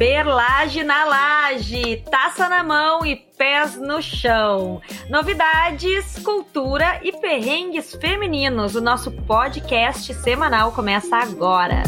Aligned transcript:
Perlage 0.00 0.82
na 0.82 1.04
laje, 1.04 2.02
taça 2.10 2.48
na 2.48 2.62
mão 2.62 3.04
e 3.04 3.16
pés 3.16 3.76
no 3.76 4.00
chão. 4.00 4.80
Novidades, 5.10 6.18
cultura 6.20 6.98
e 7.02 7.12
perrengues 7.12 7.94
femininos. 7.96 8.74
O 8.74 8.80
nosso 8.80 9.10
podcast 9.10 10.14
semanal 10.14 10.72
começa 10.72 11.18
agora. 11.18 11.82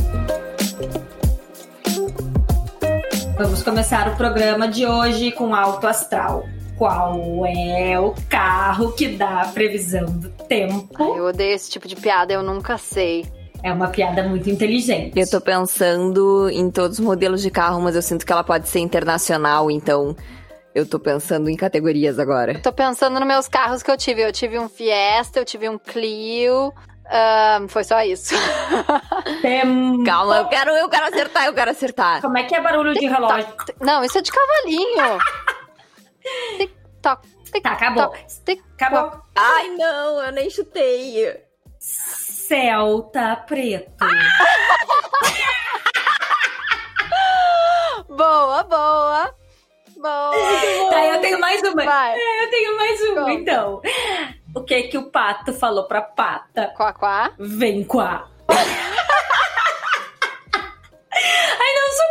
Vamos 3.38 3.62
começar 3.62 4.06
o 4.08 4.16
programa 4.18 4.68
de 4.68 4.84
hoje 4.84 5.32
com 5.32 5.54
Alto 5.54 5.86
Astral. 5.86 6.44
Qual 6.76 7.46
é 7.46 7.98
o 7.98 8.14
carro 8.28 8.92
que 8.92 9.08
dá 9.08 9.40
a 9.40 9.48
previsão 9.48 10.04
do 10.04 10.28
tempo? 10.28 10.86
Ai, 10.96 11.18
eu 11.18 11.24
odeio 11.24 11.54
esse 11.54 11.70
tipo 11.70 11.88
de 11.88 11.96
piada, 11.96 12.30
eu 12.30 12.42
nunca 12.42 12.76
sei. 12.76 13.24
É 13.62 13.72
uma 13.72 13.88
piada 13.88 14.22
muito 14.24 14.50
inteligente. 14.50 15.18
Eu 15.18 15.28
tô 15.28 15.40
pensando 15.40 16.48
em 16.50 16.70
todos 16.70 16.98
os 16.98 17.04
modelos 17.04 17.40
de 17.42 17.50
carro, 17.50 17.80
mas 17.80 17.94
eu 17.94 18.02
sinto 18.02 18.26
que 18.26 18.32
ela 18.32 18.42
pode 18.42 18.68
ser 18.68 18.80
internacional, 18.80 19.70
então 19.70 20.16
eu 20.74 20.84
tô 20.84 20.98
pensando 20.98 21.48
em 21.48 21.56
categorias 21.56 22.18
agora. 22.18 22.58
Tô 22.60 22.72
pensando 22.72 23.18
nos 23.20 23.28
meus 23.28 23.46
carros 23.48 23.82
que 23.82 23.90
eu 23.90 23.96
tive. 23.96 24.22
Eu 24.22 24.32
tive 24.32 24.58
um 24.58 24.68
Fiesta, 24.68 25.38
eu 25.38 25.44
tive 25.44 25.68
um 25.68 25.78
Clio. 25.78 26.72
ahn, 27.06 27.68
foi 27.68 27.84
só 27.84 28.02
isso. 28.02 28.34
Tem... 29.42 30.02
Calma, 30.04 30.38
eu 30.38 30.48
quero, 30.48 30.70
eu 30.72 30.88
quero 30.88 31.06
acertar, 31.06 31.46
eu 31.46 31.54
quero 31.54 31.70
acertar. 31.70 32.20
Como 32.20 32.38
é 32.38 32.42
que 32.42 32.54
é 32.54 32.60
barulho 32.60 32.94
de 32.94 33.06
relógio? 33.06 33.46
Não, 33.80 34.02
isso 34.02 34.18
é 34.18 34.22
de 34.22 34.32
cavalinho. 34.32 35.18
Tic-toc, 36.56 37.22
tic-toc, 37.44 37.62
Tá, 37.62 37.72
acabou. 37.72 38.14
Acabou. 38.74 39.20
Ai, 39.36 39.68
não, 39.76 40.22
eu 40.22 40.32
nem 40.32 40.48
chutei. 40.50 41.36
Celta 42.52 43.36
preto. 43.48 44.04
Boa, 48.12 48.62
boa. 48.64 49.34
Boa. 49.96 50.32
Tá, 50.90 51.06
eu 51.06 51.20
tenho 51.22 51.40
mais 51.40 51.62
uma. 51.62 51.82
Vai. 51.82 52.14
É, 52.14 52.44
eu 52.44 52.50
tenho 52.50 52.76
mais 52.76 53.00
uma, 53.04 53.20
Conta. 53.22 53.32
então. 53.32 53.80
O 54.54 54.62
que 54.64 54.82
que 54.82 54.98
o 54.98 55.10
pato 55.10 55.54
falou 55.54 55.88
pra 55.88 56.02
pata? 56.02 56.70
Quá, 56.76 56.92
quá. 56.92 57.32
Vem 57.38 57.82
cá. 57.84 58.28
Ai, 58.50 58.66
não, 61.74 61.90
são 61.92 62.06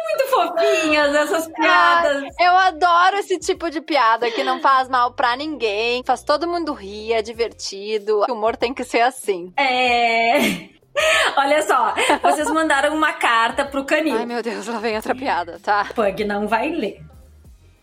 essas 0.61 1.47
piadas. 1.47 2.23
Ai, 2.23 2.47
eu 2.47 2.55
adoro 2.55 3.17
esse 3.17 3.37
tipo 3.39 3.69
de 3.69 3.81
piada 3.81 4.29
que 4.31 4.43
não 4.43 4.59
faz 4.59 4.89
mal 4.89 5.11
pra 5.11 5.35
ninguém, 5.35 6.03
faz 6.03 6.23
todo 6.23 6.47
mundo 6.47 6.73
rir, 6.73 7.13
é 7.13 7.21
divertido. 7.21 8.25
O 8.29 8.33
humor 8.33 8.55
tem 8.55 8.73
que 8.73 8.83
ser 8.83 9.01
assim. 9.01 9.53
É. 9.57 10.69
Olha 11.37 11.61
só, 11.61 11.93
vocês 12.21 12.49
mandaram 12.49 12.93
uma 12.93 13.13
carta 13.13 13.63
pro 13.63 13.85
canil. 13.85 14.17
Ai, 14.17 14.25
meu 14.25 14.43
Deus, 14.43 14.67
lá 14.67 14.79
vem 14.79 14.95
outra 14.95 15.15
piada, 15.15 15.59
tá? 15.63 15.87
Pug 15.95 16.23
não 16.25 16.47
vai 16.47 16.69
ler. 16.69 17.01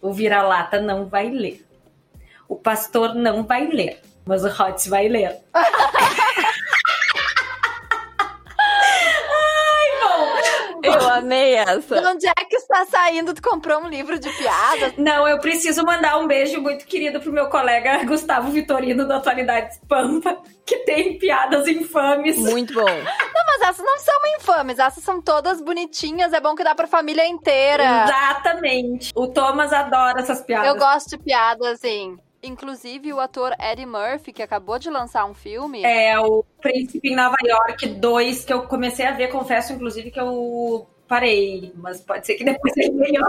O 0.01 0.13
vira-lata 0.13 0.81
não 0.81 1.07
vai 1.07 1.29
ler. 1.29 1.67
O 2.49 2.57
pastor 2.57 3.15
não 3.15 3.45
vai 3.45 3.67
ler. 3.67 4.01
Mas 4.25 4.45
o 4.45 4.49
Hotz 4.49 4.87
vai 4.87 5.09
ler. 5.09 5.39
amei 11.19 11.55
essa. 11.55 12.01
De 12.01 12.07
onde 12.07 12.27
é 12.27 12.45
que 12.45 12.57
está 12.57 12.85
saindo? 12.87 13.35
Tu 13.35 13.43
comprou 13.43 13.81
um 13.81 13.89
livro 13.89 14.19
de 14.19 14.31
piadas? 14.31 14.95
Não, 14.97 15.29
eu 15.29 15.39
preciso 15.39 15.85
mandar 15.85 16.19
um 16.19 16.27
beijo 16.27 16.61
muito 16.61 16.87
querido 16.87 17.21
pro 17.21 17.33
meu 17.33 17.49
colega 17.49 18.05
Gustavo 18.05 18.51
Vitorino 18.51 19.07
da 19.07 19.17
Atualidades 19.17 19.81
Pampa, 19.89 20.41
que 20.65 20.79
tem 20.79 21.19
piadas 21.19 21.67
infames. 21.67 22.37
Muito 22.39 22.75
bom. 22.75 22.85
Não, 22.85 23.45
mas 23.47 23.63
essas 23.63 23.85
não 23.85 23.99
são 23.99 24.21
infames, 24.39 24.79
essas 24.79 25.05
são 25.05 25.21
todas 25.21 25.61
bonitinhas, 25.61 26.33
é 26.33 26.41
bom 26.41 26.55
que 26.55 26.65
dá 26.65 26.75
pra 26.75 26.87
família 26.87 27.27
inteira. 27.27 28.05
Exatamente. 28.05 29.13
O 29.15 29.27
Thomas 29.27 29.73
adora 29.73 30.21
essas 30.21 30.41
piadas. 30.43 30.69
Eu 30.69 30.77
gosto 30.77 31.11
de 31.11 31.19
piadas, 31.19 31.67
assim. 31.67 32.17
Inclusive, 32.41 33.13
o 33.13 33.19
ator 33.19 33.53
Eddie 33.59 33.85
Murphy, 33.85 34.33
que 34.33 34.43
acabou 34.43 34.79
de 34.79 34.89
lançar 34.89 35.25
um 35.25 35.35
filme. 35.35 35.83
É 35.85 36.19
o 36.21 36.45
Príncipe 36.61 37.09
em 37.09 37.17
Nova 37.17 37.37
York 37.45 37.87
2, 37.89 38.45
que 38.45 38.53
eu 38.53 38.63
comecei 38.63 39.05
a 39.05 39.11
ver, 39.11 39.29
confesso, 39.29 39.73
inclusive, 39.73 40.13
que 40.13 40.21
eu 40.21 40.89
parei. 41.09 41.73
Mas 41.77 42.01
pode 42.01 42.27
ser 42.27 42.35
que 42.35 42.45
depois 42.45 42.77
ele 42.77 42.97
venha. 42.99 43.21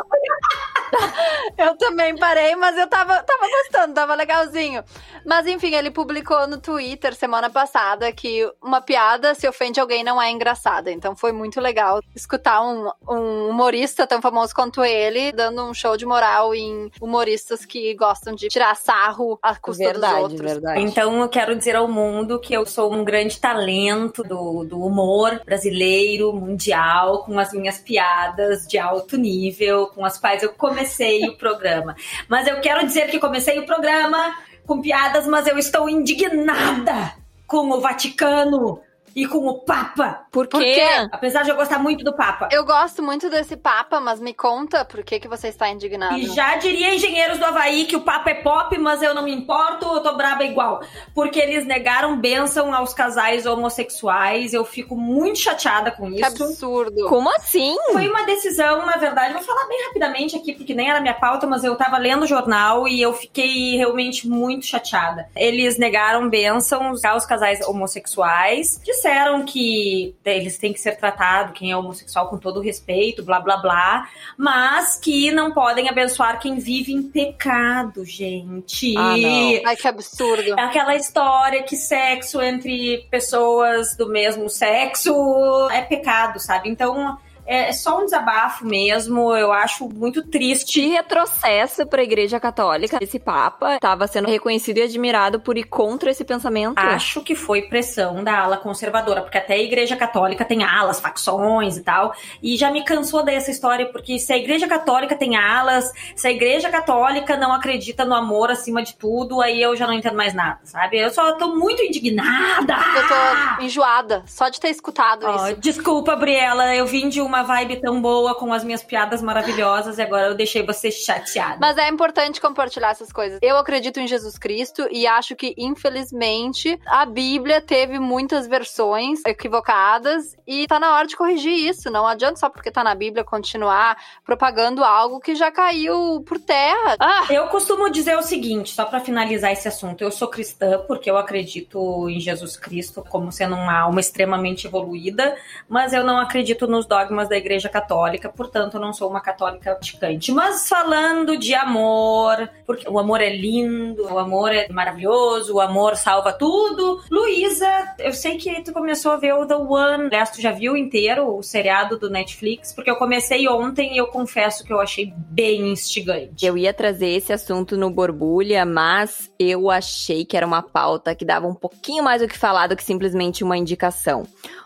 Eu 1.57 1.75
também 1.77 2.15
parei, 2.17 2.55
mas 2.55 2.77
eu 2.77 2.87
tava, 2.87 3.21
tava 3.23 3.45
gostando, 3.49 3.93
tava 3.93 4.15
legalzinho. 4.15 4.83
Mas 5.25 5.45
enfim, 5.47 5.73
ele 5.75 5.91
publicou 5.91 6.47
no 6.47 6.57
Twitter 6.59 7.13
semana 7.15 7.49
passada 7.49 8.11
que 8.13 8.49
uma 8.61 8.81
piada 8.81 9.33
se 9.35 9.47
ofende 9.47 9.79
alguém 9.79 10.03
não 10.03 10.21
é 10.21 10.31
engraçada. 10.31 10.91
Então 10.91 11.15
foi 11.15 11.31
muito 11.31 11.59
legal 11.59 12.01
escutar 12.15 12.61
um, 12.61 12.89
um 13.09 13.49
humorista 13.49 14.07
tão 14.07 14.21
famoso 14.21 14.53
quanto 14.55 14.83
ele 14.83 15.31
dando 15.31 15.63
um 15.63 15.73
show 15.73 15.97
de 15.97 16.05
moral 16.05 16.53
em 16.55 16.89
humoristas 17.01 17.65
que 17.65 17.93
gostam 17.95 18.33
de 18.33 18.47
tirar 18.47 18.75
sarro 18.75 19.37
à 19.41 19.55
custa 19.55 19.83
dos 19.83 19.91
Verdade, 19.93 20.21
outros. 20.21 20.41
verdade. 20.41 20.81
Então 20.81 21.19
eu 21.21 21.29
quero 21.29 21.55
dizer 21.55 21.75
ao 21.75 21.87
mundo 21.87 22.39
que 22.39 22.53
eu 22.53 22.65
sou 22.65 22.93
um 22.93 23.03
grande 23.03 23.39
talento 23.39 24.23
do, 24.23 24.63
do 24.63 24.79
humor 24.79 25.41
brasileiro, 25.45 26.31
mundial, 26.31 27.23
com 27.23 27.37
as 27.37 27.51
minhas 27.51 27.79
piadas 27.79 28.65
de 28.67 28.77
alto 28.77 29.17
nível, 29.17 29.87
com 29.87 30.05
as 30.05 30.17
quais 30.17 30.43
eu 30.43 30.53
comecei 30.53 30.78
o 31.27 31.37
programa. 31.37 31.95
Mas 32.27 32.47
eu 32.47 32.59
quero 32.61 32.85
dizer 32.85 33.07
que 33.09 33.19
comecei 33.19 33.59
o 33.59 33.65
programa 33.65 34.35
com 34.65 34.81
piadas, 34.81 35.27
mas 35.27 35.47
eu 35.47 35.57
estou 35.57 35.89
indignada 35.89 37.13
com 37.47 37.69
o 37.71 37.81
Vaticano 37.81 38.81
e 39.15 39.25
com 39.27 39.47
o 39.47 39.59
Papa. 39.59 40.25
Por 40.31 40.47
quê? 40.47 40.57
quê? 40.75 41.09
Apesar 41.11 41.43
de 41.43 41.49
eu 41.49 41.55
gostar 41.55 41.79
muito 41.79 42.03
do 42.03 42.15
Papa. 42.15 42.49
Eu 42.51 42.65
gosto 42.65 43.01
muito 43.01 43.29
desse 43.29 43.55
Papa, 43.57 43.99
mas 43.99 44.19
me 44.19 44.33
conta 44.33 44.85
por 44.85 45.03
que, 45.03 45.19
que 45.19 45.27
você 45.27 45.47
está 45.49 45.69
indignado. 45.69 46.17
E 46.17 46.27
já 46.27 46.55
diria 46.57 46.93
engenheiros 46.93 47.37
do 47.37 47.45
Havaí 47.45 47.85
que 47.85 47.95
o 47.95 48.01
papo 48.01 48.29
é 48.29 48.35
pop, 48.35 48.77
mas 48.77 49.01
eu 49.01 49.13
não 49.13 49.23
me 49.23 49.33
importo, 49.33 49.85
eu 49.85 50.01
tô 50.01 50.15
braba 50.15 50.43
igual. 50.43 50.81
Porque 51.13 51.39
eles 51.39 51.65
negaram 51.65 52.17
bênção 52.17 52.73
aos 52.73 52.93
casais 52.93 53.45
homossexuais. 53.45 54.53
Eu 54.53 54.65
fico 54.65 54.95
muito 54.95 55.39
chateada 55.39 55.91
com 55.91 56.09
Que 56.11 56.21
isso. 56.21 56.43
absurdo. 56.43 57.07
Como 57.07 57.29
assim? 57.35 57.75
Foi 57.91 58.07
uma 58.07 58.23
decisão, 58.23 58.85
na 58.85 58.97
verdade, 58.97 59.33
vou 59.33 59.41
falar 59.43 59.67
bem 59.67 59.81
rapidamente 59.87 60.35
aqui, 60.35 60.53
porque 60.53 60.73
nem 60.73 60.89
era 60.89 61.01
minha 61.01 61.13
pauta, 61.13 61.47
mas 61.47 61.63
eu 61.63 61.75
tava 61.75 61.97
lendo 61.97 62.23
o 62.23 62.27
jornal 62.27 62.87
e 62.87 63.01
eu 63.01 63.13
fiquei 63.13 63.75
realmente 63.77 64.27
muito 64.27 64.65
chateada. 64.65 65.27
Eles 65.35 65.77
negaram 65.77 66.29
bênçãos 66.29 67.03
aos 67.05 67.25
casais 67.25 67.65
homossexuais, 67.67 68.79
disseram 68.99 69.45
que 69.45 70.13
eles 70.25 70.57
têm 70.57 70.73
que 70.73 70.79
ser 70.79 70.97
tratados, 70.97 71.57
quem 71.57 71.71
é 71.71 71.77
homossexual, 71.77 72.29
com 72.29 72.37
todo 72.37 72.57
o 72.57 72.63
respeito, 72.63 73.23
blá 73.23 73.39
blá 73.39 73.57
blá, 73.57 74.09
mas 74.37 74.97
que 74.97 75.31
não 75.31 75.51
podem 75.51 75.89
abençoar 75.89 76.39
quem 76.39 76.55
vive 76.59 76.91
em 76.91 77.01
pecado, 77.01 78.05
gente. 78.05 78.95
Ah, 78.97 79.15
não. 79.17 79.61
Ai, 79.65 79.75
que 79.75 79.87
absurdo. 79.87 80.59
É 80.59 80.61
aquela 80.61 80.95
história 80.95 81.63
que 81.63 81.75
sexo 81.75 82.41
entre 82.41 83.07
pessoas 83.09 83.95
do 83.95 84.09
mesmo 84.09 84.49
sexo 84.49 85.69
é 85.71 85.81
pecado, 85.81 86.39
sabe? 86.39 86.69
Então 86.69 87.17
é 87.49 87.73
só 87.73 87.99
um 87.99 88.05
desabafo 88.05 88.63
mesmo. 88.63 89.35
Eu 89.35 89.51
acho 89.51 89.89
muito 89.89 90.21
triste. 90.21 90.81
De 90.81 90.87
retrocesso 90.87 91.87
pra 91.87 92.03
Igreja 92.03 92.39
Católica, 92.39 92.99
esse 93.01 93.17
Papa 93.17 93.75
estava 93.75 94.05
sendo 94.05 94.27
reconhecido 94.27 94.77
e 94.77 94.83
admirado 94.83 95.39
por 95.39 95.57
ir 95.57 95.63
contra 95.63 96.11
esse 96.11 96.23
pensamento. 96.23 96.77
Acho 96.77 97.21
que 97.21 97.33
foi 97.33 97.63
pressão 97.63 98.23
da 98.23 98.39
ala 98.39 98.57
conservadora, 98.57 99.23
porque 99.23 99.39
até 99.39 99.55
a 99.55 99.63
Igreja 99.63 99.95
Católica 99.95 100.45
tem 100.45 100.63
alas, 100.63 100.99
facções 100.99 101.77
e 101.77 101.81
tal. 101.81 102.13
E 102.43 102.55
já 102.55 102.69
me 102.69 102.85
cansou 102.85 103.23
dessa 103.23 103.49
história, 103.49 103.87
porque 103.87 104.19
se 104.19 104.31
a 104.31 104.37
Igreja 104.37 104.67
Católica 104.67 105.15
tem 105.15 105.35
alas, 105.35 105.91
se 106.15 106.27
a 106.27 106.31
Igreja 106.31 106.69
Católica 106.69 107.35
não 107.35 107.51
acredita 107.51 108.05
no 108.05 108.13
amor 108.13 108.51
acima 108.51 108.83
de 108.83 108.95
tudo, 108.95 109.41
aí 109.41 109.59
eu 109.59 109.75
já 109.75 109.87
não 109.87 109.93
entendo 109.93 110.15
mais 110.15 110.35
nada, 110.35 110.59
sabe? 110.63 110.99
Eu 110.99 111.09
só 111.09 111.31
tô 111.33 111.55
muito 111.55 111.81
indignada. 111.81 112.75
Eu 112.95 113.07
tô 113.07 113.63
enjoada 113.63 114.23
só 114.27 114.49
de 114.49 114.59
ter 114.59 114.69
escutado 114.69 115.25
Ó, 115.25 115.47
isso. 115.47 115.59
desculpa, 115.59 116.15
Briela, 116.15 116.75
eu 116.75 116.85
vim 116.85 117.09
de 117.09 117.21
uma 117.21 117.38
vibe 117.43 117.81
tão 117.81 118.01
boa 118.01 118.35
com 118.35 118.51
as 118.53 118.63
minhas 118.63 118.83
piadas 118.83 119.21
maravilhosas 119.21 119.97
e 119.97 120.01
agora 120.01 120.27
eu 120.27 120.35
deixei 120.35 120.65
você 120.65 120.91
chateada. 120.91 121.57
Mas 121.59 121.77
é 121.77 121.87
importante 121.87 122.41
compartilhar 122.41 122.89
essas 122.89 123.11
coisas. 123.11 123.39
Eu 123.41 123.57
acredito 123.57 123.99
em 123.99 124.07
Jesus 124.07 124.37
Cristo 124.37 124.87
e 124.91 125.07
acho 125.07 125.35
que, 125.35 125.53
infelizmente, 125.57 126.79
a 126.85 127.05
Bíblia 127.05 127.61
teve 127.61 127.99
muitas 127.99 128.47
versões 128.47 129.21
equivocadas 129.25 130.35
e 130.47 130.65
tá 130.67 130.79
na 130.79 130.95
hora 130.95 131.07
de 131.07 131.15
corrigir 131.15 131.53
isso. 131.53 131.89
Não 131.89 132.07
adianta 132.07 132.37
só 132.37 132.49
porque 132.49 132.71
tá 132.71 132.83
na 132.83 132.95
Bíblia 132.95 133.23
continuar 133.23 133.97
propagando 134.25 134.83
algo 134.83 135.19
que 135.19 135.35
já 135.35 135.51
caiu 135.51 136.23
por 136.25 136.39
terra. 136.39 136.95
Ah, 136.99 137.27
Eu 137.29 137.47
costumo 137.47 137.89
dizer 137.89 138.17
o 138.17 138.21
seguinte, 138.21 138.73
só 138.73 138.85
pra 138.85 138.99
finalizar 138.99 139.51
esse 139.51 139.67
assunto, 139.67 140.03
eu 140.03 140.11
sou 140.11 140.27
cristã 140.27 140.83
porque 140.87 141.09
eu 141.09 141.17
acredito 141.17 142.09
em 142.09 142.19
Jesus 142.19 142.57
Cristo 142.57 143.03
como 143.07 143.31
sendo 143.31 143.55
uma 143.55 143.77
alma 143.79 143.99
extremamente 143.99 144.67
evoluída, 144.67 145.35
mas 145.67 145.93
eu 145.93 146.03
não 146.03 146.17
acredito 146.17 146.67
nos 146.67 146.85
dogmas 146.85 147.28
da 147.29 147.37
Igreja 147.37 147.69
Católica, 147.69 148.29
portanto 148.29 148.73
eu 148.73 148.81
não 148.81 148.91
sou 148.91 149.09
uma 149.09 149.21
católica 149.21 149.75
praticante. 149.75 150.31
Mas 150.31 150.67
falando 150.67 151.37
de 151.37 151.53
amor, 151.53 152.49
porque 152.65 152.89
o 152.89 152.99
amor 152.99 153.21
é 153.21 153.29
lindo, 153.29 154.03
o 154.03 154.17
amor 154.17 154.51
é 154.51 154.67
maravilhoso, 154.69 155.55
o 155.55 155.61
amor 155.61 155.95
salva 155.95 156.33
tudo. 156.33 157.01
Luísa, 157.09 157.95
eu 157.99 158.13
sei 158.13 158.37
que 158.37 158.61
tu 158.61 158.73
começou 158.73 159.11
a 159.11 159.17
ver 159.17 159.33
o 159.33 159.45
The 159.45 159.55
One. 159.55 160.05
Aliás, 160.05 160.31
tu 160.31 160.41
já 160.41 160.51
viu 160.51 160.75
inteiro 160.75 161.37
o 161.37 161.43
seriado 161.43 161.97
do 161.97 162.09
Netflix? 162.09 162.73
Porque 162.73 162.89
eu 162.89 162.95
comecei 162.95 163.47
ontem 163.47 163.93
e 163.93 163.97
eu 163.97 164.07
confesso 164.07 164.63
que 164.63 164.73
eu 164.73 164.79
achei 164.79 165.13
bem 165.15 165.71
instigante. 165.71 166.45
Eu 166.45 166.57
ia 166.57 166.73
trazer 166.73 167.09
esse 167.09 167.31
assunto 167.31 167.77
no 167.77 167.89
Borbulha, 167.89 168.65
mas 168.65 169.31
eu 169.39 169.69
achei 169.69 170.25
que 170.25 170.35
era 170.35 170.45
uma 170.45 170.61
pauta 170.61 171.15
que 171.15 171.25
dava 171.25 171.47
um 171.47 171.55
pouquinho 171.55 172.03
mais 172.03 172.21
o 172.21 172.27
que 172.27 172.37
falar 172.37 172.67
do 172.67 172.75
que 172.75 172.83
simplesmente 172.83 173.43
uma 173.43 173.57
indicação. 173.57 174.23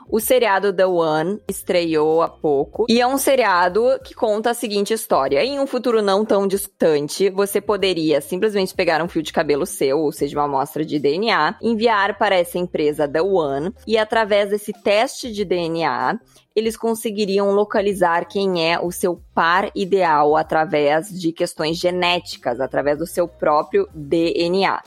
O 0.09 0.19
seriado 0.19 0.73
The 0.73 0.85
One 0.85 1.39
estreou 1.49 2.21
há 2.21 2.29
pouco 2.29 2.85
e 2.89 3.01
é 3.01 3.07
um 3.07 3.17
seriado 3.17 3.83
que 4.03 4.13
conta 4.13 4.51
a 4.51 4.53
seguinte 4.53 4.93
história. 4.93 5.43
Em 5.43 5.59
um 5.59 5.67
futuro 5.67 6.01
não 6.01 6.25
tão 6.25 6.47
distante, 6.47 7.29
você 7.29 7.59
poderia 7.59 8.21
simplesmente 8.21 8.73
pegar 8.73 9.03
um 9.03 9.07
fio 9.07 9.21
de 9.21 9.33
cabelo 9.33 9.65
seu, 9.65 9.99
ou 9.99 10.11
seja, 10.11 10.37
uma 10.37 10.45
amostra 10.45 10.85
de 10.85 10.99
DNA, 10.99 11.57
enviar 11.61 12.17
para 12.17 12.35
essa 12.35 12.57
empresa 12.57 13.07
The 13.07 13.21
One 13.21 13.73
e 13.87 13.97
através 13.97 14.49
desse 14.49 14.73
teste 14.73 15.31
de 15.31 15.43
DNA, 15.43 16.19
eles 16.55 16.77
conseguiriam 16.77 17.51
localizar 17.51 18.25
quem 18.25 18.71
é 18.71 18.79
o 18.79 18.91
seu 18.91 19.21
par 19.33 19.71
ideal 19.73 20.35
através 20.37 21.09
de 21.09 21.31
questões 21.31 21.77
genéticas, 21.77 22.59
através 22.59 22.99
do 22.99 23.07
seu 23.07 23.27
próprio 23.27 23.87
DNA. 23.93 24.81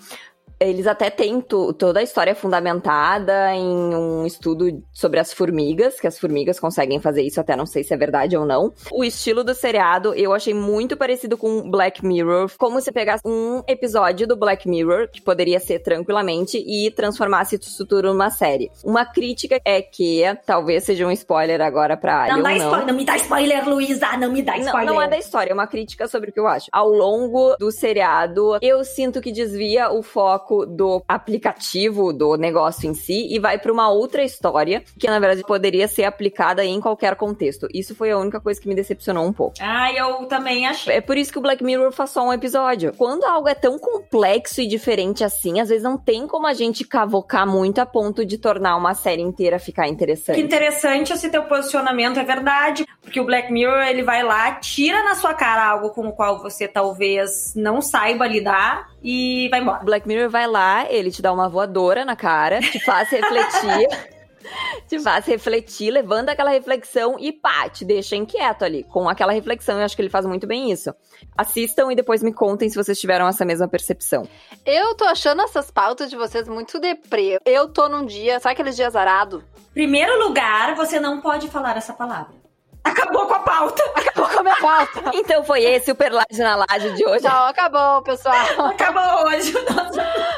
Eles 0.59 0.87
até 0.87 1.11
têm 1.11 1.41
toda 1.41 2.01
a 2.01 2.03
história 2.03 2.35
fundamentada 2.35 3.55
em 3.55 3.95
um 3.95 4.25
estudo 4.25 4.83
sobre 4.93 5.21
as 5.21 5.33
formigas, 5.33 6.01
que 6.01 6.07
as 6.07 6.19
formigas 6.19 6.59
conseguem 6.59 6.99
fazer 6.99 7.23
isso, 7.23 7.41
até 7.41 7.55
não 7.55 7.67
sei 7.67 7.85
se 7.85 7.93
é 7.93 7.97
verdade 7.97 8.37
ou 8.37 8.47
não. 8.47 8.73
O 8.91 9.05
estilo 9.05 9.45
do 9.45 9.55
seriado 9.55 10.15
eu 10.15 10.33
achei 10.33 10.55
muito 10.55 10.97
parecido 10.97 11.37
com 11.37 11.71
Black 11.71 12.05
Mirror, 12.05 12.51
como 12.59 12.81
se 12.81 12.91
pegasse 12.91 13.23
um 13.27 13.63
episódio 13.69 14.27
do 14.27 14.37
Black 14.37 14.69
Mirror, 14.69 15.09
que 15.11 15.21
poderia 15.21 15.61
ser 15.61 15.81
tranquilamente, 15.81 16.57
e 16.59 16.91
transformasse 16.91 17.57
isso 17.57 17.85
tudo 17.85 18.09
numa 18.09 18.31
série. 18.31 18.71
Uma 18.83 19.05
crítica 19.05 19.61
é 19.65 19.83
que, 19.83 20.23
talvez 20.47 20.85
seja 20.85 21.07
um 21.07 21.11
spoiler 21.13 21.61
agora 21.61 21.97
pra 21.97 22.23
Ali 22.23 22.33
não, 22.33 22.43
dá 22.43 22.51
não. 22.51 22.57
Spoiler, 22.57 22.87
não 22.87 22.95
me 22.95 23.05
dá 23.05 23.17
spoiler, 23.17 23.69
Luísa, 23.69 24.17
não 24.17 24.33
me 24.33 24.43
dá 24.43 24.57
spoiler. 24.57 24.87
Não, 24.87 24.95
não 24.95 25.03
é 25.03 25.09
da 25.09 25.19
história, 25.19 25.51
é 25.51 25.55
uma 25.55 25.67
crítica 25.67 26.09
sobre 26.09 26.31
o 26.31 26.33
que 26.33 26.41
eu 26.41 26.47
acho. 26.47 26.69
Ao 26.73 26.89
longo 26.89 27.57
do 27.57 27.71
seriado, 27.71 28.59
eu 28.63 28.83
sinto 28.85 29.21
que 29.21 29.31
desvia 29.31 29.91
o 29.91 30.03
foco 30.03 30.46
foco 30.47 30.65
do 30.65 31.03
aplicativo, 31.09 32.13
do 32.13 32.37
negócio 32.37 32.89
em 32.89 32.95
si, 32.95 33.27
e 33.31 33.39
vai 33.39 33.59
para 33.59 33.73
uma 33.73 33.91
outra 33.91 34.23
história 34.23 34.85
que, 34.99 35.09
na 35.09 35.19
verdade, 35.19 35.43
poderia 35.43 35.89
ser 35.89 36.05
aplicada 36.05 36.65
em 36.65 36.81
qualquer 36.81 37.17
contexto. 37.17 37.67
Isso 37.75 37.95
foi 37.95 38.13
a 38.13 38.19
única 38.19 38.41
coisa 38.41 38.61
que 38.61 38.69
me 38.69 38.75
decepcionou 38.75 39.27
um 39.27 39.33
pouco. 39.33 39.57
Ah, 39.61 39.93
eu 39.93 40.27
também 40.27 40.67
achei. 40.67 40.95
É 40.95 41.01
por 41.01 41.17
isso 41.17 41.33
que 41.33 41.39
o 41.39 41.43
Black 41.43 41.65
Mirror 41.65 41.91
faz 41.91 42.11
só 42.11 42.25
um 42.25 42.33
episódio. 42.33 42.93
Quando 42.97 43.25
algo 43.25 43.49
é 43.49 43.55
tão 43.55 43.79
complexo 43.79 44.61
e 44.61 44.67
diferente 44.67 45.25
assim, 45.25 45.61
às 45.61 45.69
vezes 45.69 45.83
não 45.83 45.99
tem 45.99 46.27
como 46.27 46.47
a 46.47 46.55
gente 46.55 46.85
cavocar 46.85 47.47
muito 47.47 47.81
a 47.81 47.87
ponto 47.87 48.25
de 48.25 48.39
tornar 48.39 48.77
uma 48.77 48.95
série 48.95 49.23
inteira 49.23 49.59
ficar 49.59 49.89
interessante. 49.89 50.37
Que 50.37 50.43
interessante 50.43 51.13
esse 51.13 51.29
teu 51.29 51.45
posicionamento, 51.45 52.21
é 52.21 52.25
verdade. 52.25 52.87
Porque 53.03 53.21
o 53.21 53.25
Black 53.25 53.53
Mirror, 53.53 53.83
ele 53.87 54.03
vai 54.03 54.23
lá, 54.23 54.53
tira 54.53 55.03
na 55.03 55.15
sua 55.15 55.35
cara 55.35 55.67
algo 55.67 55.91
com 55.91 56.07
o 56.07 56.13
qual 56.13 56.41
você 56.41 56.69
talvez 56.69 57.55
não 57.57 57.81
saiba 57.81 58.27
lidar 58.27 58.96
e 59.09 59.49
vai 59.49 59.61
embora. 59.61 59.85
Black 59.85 60.09
Mirror 60.09 60.29
vai 60.29 60.49
lá, 60.49 60.91
ele 60.91 61.13
te 61.13 61.23
dá 61.23 61.33
uma 61.33 61.49
voadora 61.49 62.05
na 62.05 62.17
cara, 62.17 62.59
te 62.59 62.81
faz 62.85 63.09
refletir. 63.09 64.17
te 64.89 64.99
faz 64.99 65.25
refletir, 65.27 65.93
levando 65.93 66.29
aquela 66.29 66.51
reflexão 66.51 67.17
e 67.17 67.33
pá, 67.33 67.69
te 67.69 67.85
deixa 67.85 68.17
inquieto 68.17 68.65
ali. 68.65 68.83
Com 68.83 69.09
aquela 69.09 69.33
reflexão, 69.33 69.79
eu 69.79 69.85
acho 69.85 69.95
que 69.95 70.03
ele 70.03 70.11
faz 70.11 70.27
muito 70.27 70.45
bem 70.45 70.73
isso. 70.73 70.93
Assistam 71.39 71.93
e 71.93 71.95
depois 71.95 72.21
me 72.21 72.33
contem 72.33 72.69
se 72.69 72.75
vocês 72.75 72.99
tiveram 72.99 73.29
essa 73.29 73.45
mesma 73.45 73.69
percepção. 73.69 74.29
Eu 74.65 74.97
tô 74.97 75.05
achando 75.05 75.41
essas 75.43 75.71
pautas 75.71 76.11
de 76.11 76.17
vocês 76.17 76.49
muito 76.49 76.81
deprê. 76.81 77.39
Eu 77.45 77.69
tô 77.69 77.89
num 77.89 78.05
dia, 78.05 78.41
sabe 78.41 78.55
aqueles 78.55 78.75
dias 78.75 78.89
azarado? 78.89 79.45
Primeiro 79.73 80.19
lugar, 80.27 80.75
você 80.75 80.99
não 80.99 81.21
pode 81.21 81.47
falar 81.49 81.77
essa 81.77 81.93
palavra. 81.93 82.46
Acabou 82.87 83.27
com 83.27 83.35
a 83.35 83.41
pauta. 83.41 83.83
Acabou 83.95 84.29
com 84.29 84.39
a 84.39 84.43
minha 84.43 84.57
pauta. 84.57 85.11
então 85.15 85.45
foi 85.45 85.65
esse 85.65 85.91
o 85.91 85.95
Perlaje 85.95 86.39
na 86.39 86.55
Laje 86.57 86.93
de 86.93 87.05
hoje. 87.05 87.25
Não, 87.25 87.47
acabou, 87.47 88.03
pessoal. 88.03 88.37
Acabou 88.71 89.27
hoje. 89.27 89.53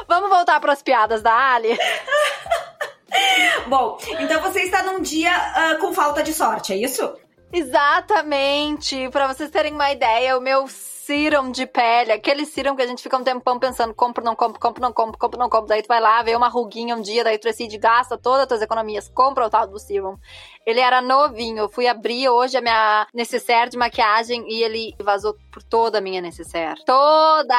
Vamos 0.08 0.30
voltar 0.30 0.58
para 0.58 0.72
as 0.72 0.82
piadas 0.82 1.20
da 1.20 1.54
Ali. 1.54 1.78
Bom, 3.66 3.98
então 4.18 4.40
você 4.40 4.62
está 4.62 4.82
num 4.82 5.00
dia 5.02 5.30
uh, 5.30 5.78
com 5.78 5.92
falta 5.92 6.22
de 6.22 6.32
sorte, 6.32 6.72
é 6.72 6.76
isso? 6.76 7.14
Exatamente. 7.52 9.08
Para 9.10 9.26
vocês 9.26 9.50
terem 9.50 9.74
uma 9.74 9.90
ideia, 9.90 10.36
o 10.36 10.40
meu 10.40 10.66
serum 11.08 11.50
de 11.50 11.64
pele, 11.64 12.12
aquele 12.12 12.44
serum 12.44 12.76
que 12.76 12.82
a 12.82 12.86
gente 12.86 13.02
fica 13.02 13.16
um 13.16 13.24
tempão 13.24 13.58
pensando, 13.58 13.94
compro, 13.94 14.22
não 14.22 14.36
compro, 14.36 14.60
compro, 14.60 14.82
não 14.82 14.92
compro, 14.92 15.18
compro, 15.18 15.40
não 15.40 15.48
compro. 15.48 15.66
Daí 15.66 15.80
tu 15.80 15.88
vai 15.88 16.00
lá, 16.00 16.22
vê 16.22 16.36
uma 16.36 16.48
ruguinha 16.48 16.94
um 16.94 17.00
dia, 17.00 17.24
daí 17.24 17.38
tu 17.38 17.44
decide, 17.44 17.78
gasta 17.78 18.18
todas 18.18 18.42
as 18.42 18.48
tuas 18.48 18.60
economias, 18.60 19.10
compra 19.14 19.46
o 19.46 19.48
tal 19.48 19.66
do 19.66 19.78
serum. 19.78 20.18
Ele 20.66 20.80
era 20.80 21.00
novinho, 21.00 21.60
eu 21.60 21.68
fui 21.70 21.86
abrir 21.88 22.28
hoje 22.28 22.58
a 22.58 22.60
minha 22.60 23.06
necessaire 23.14 23.70
de 23.70 23.78
maquiagem 23.78 24.44
e 24.48 24.62
ele 24.62 24.94
vazou 25.00 25.34
por 25.50 25.62
toda 25.62 25.96
a 25.96 26.00
minha 26.02 26.20
necessaire. 26.20 26.84
Toda! 26.84 27.54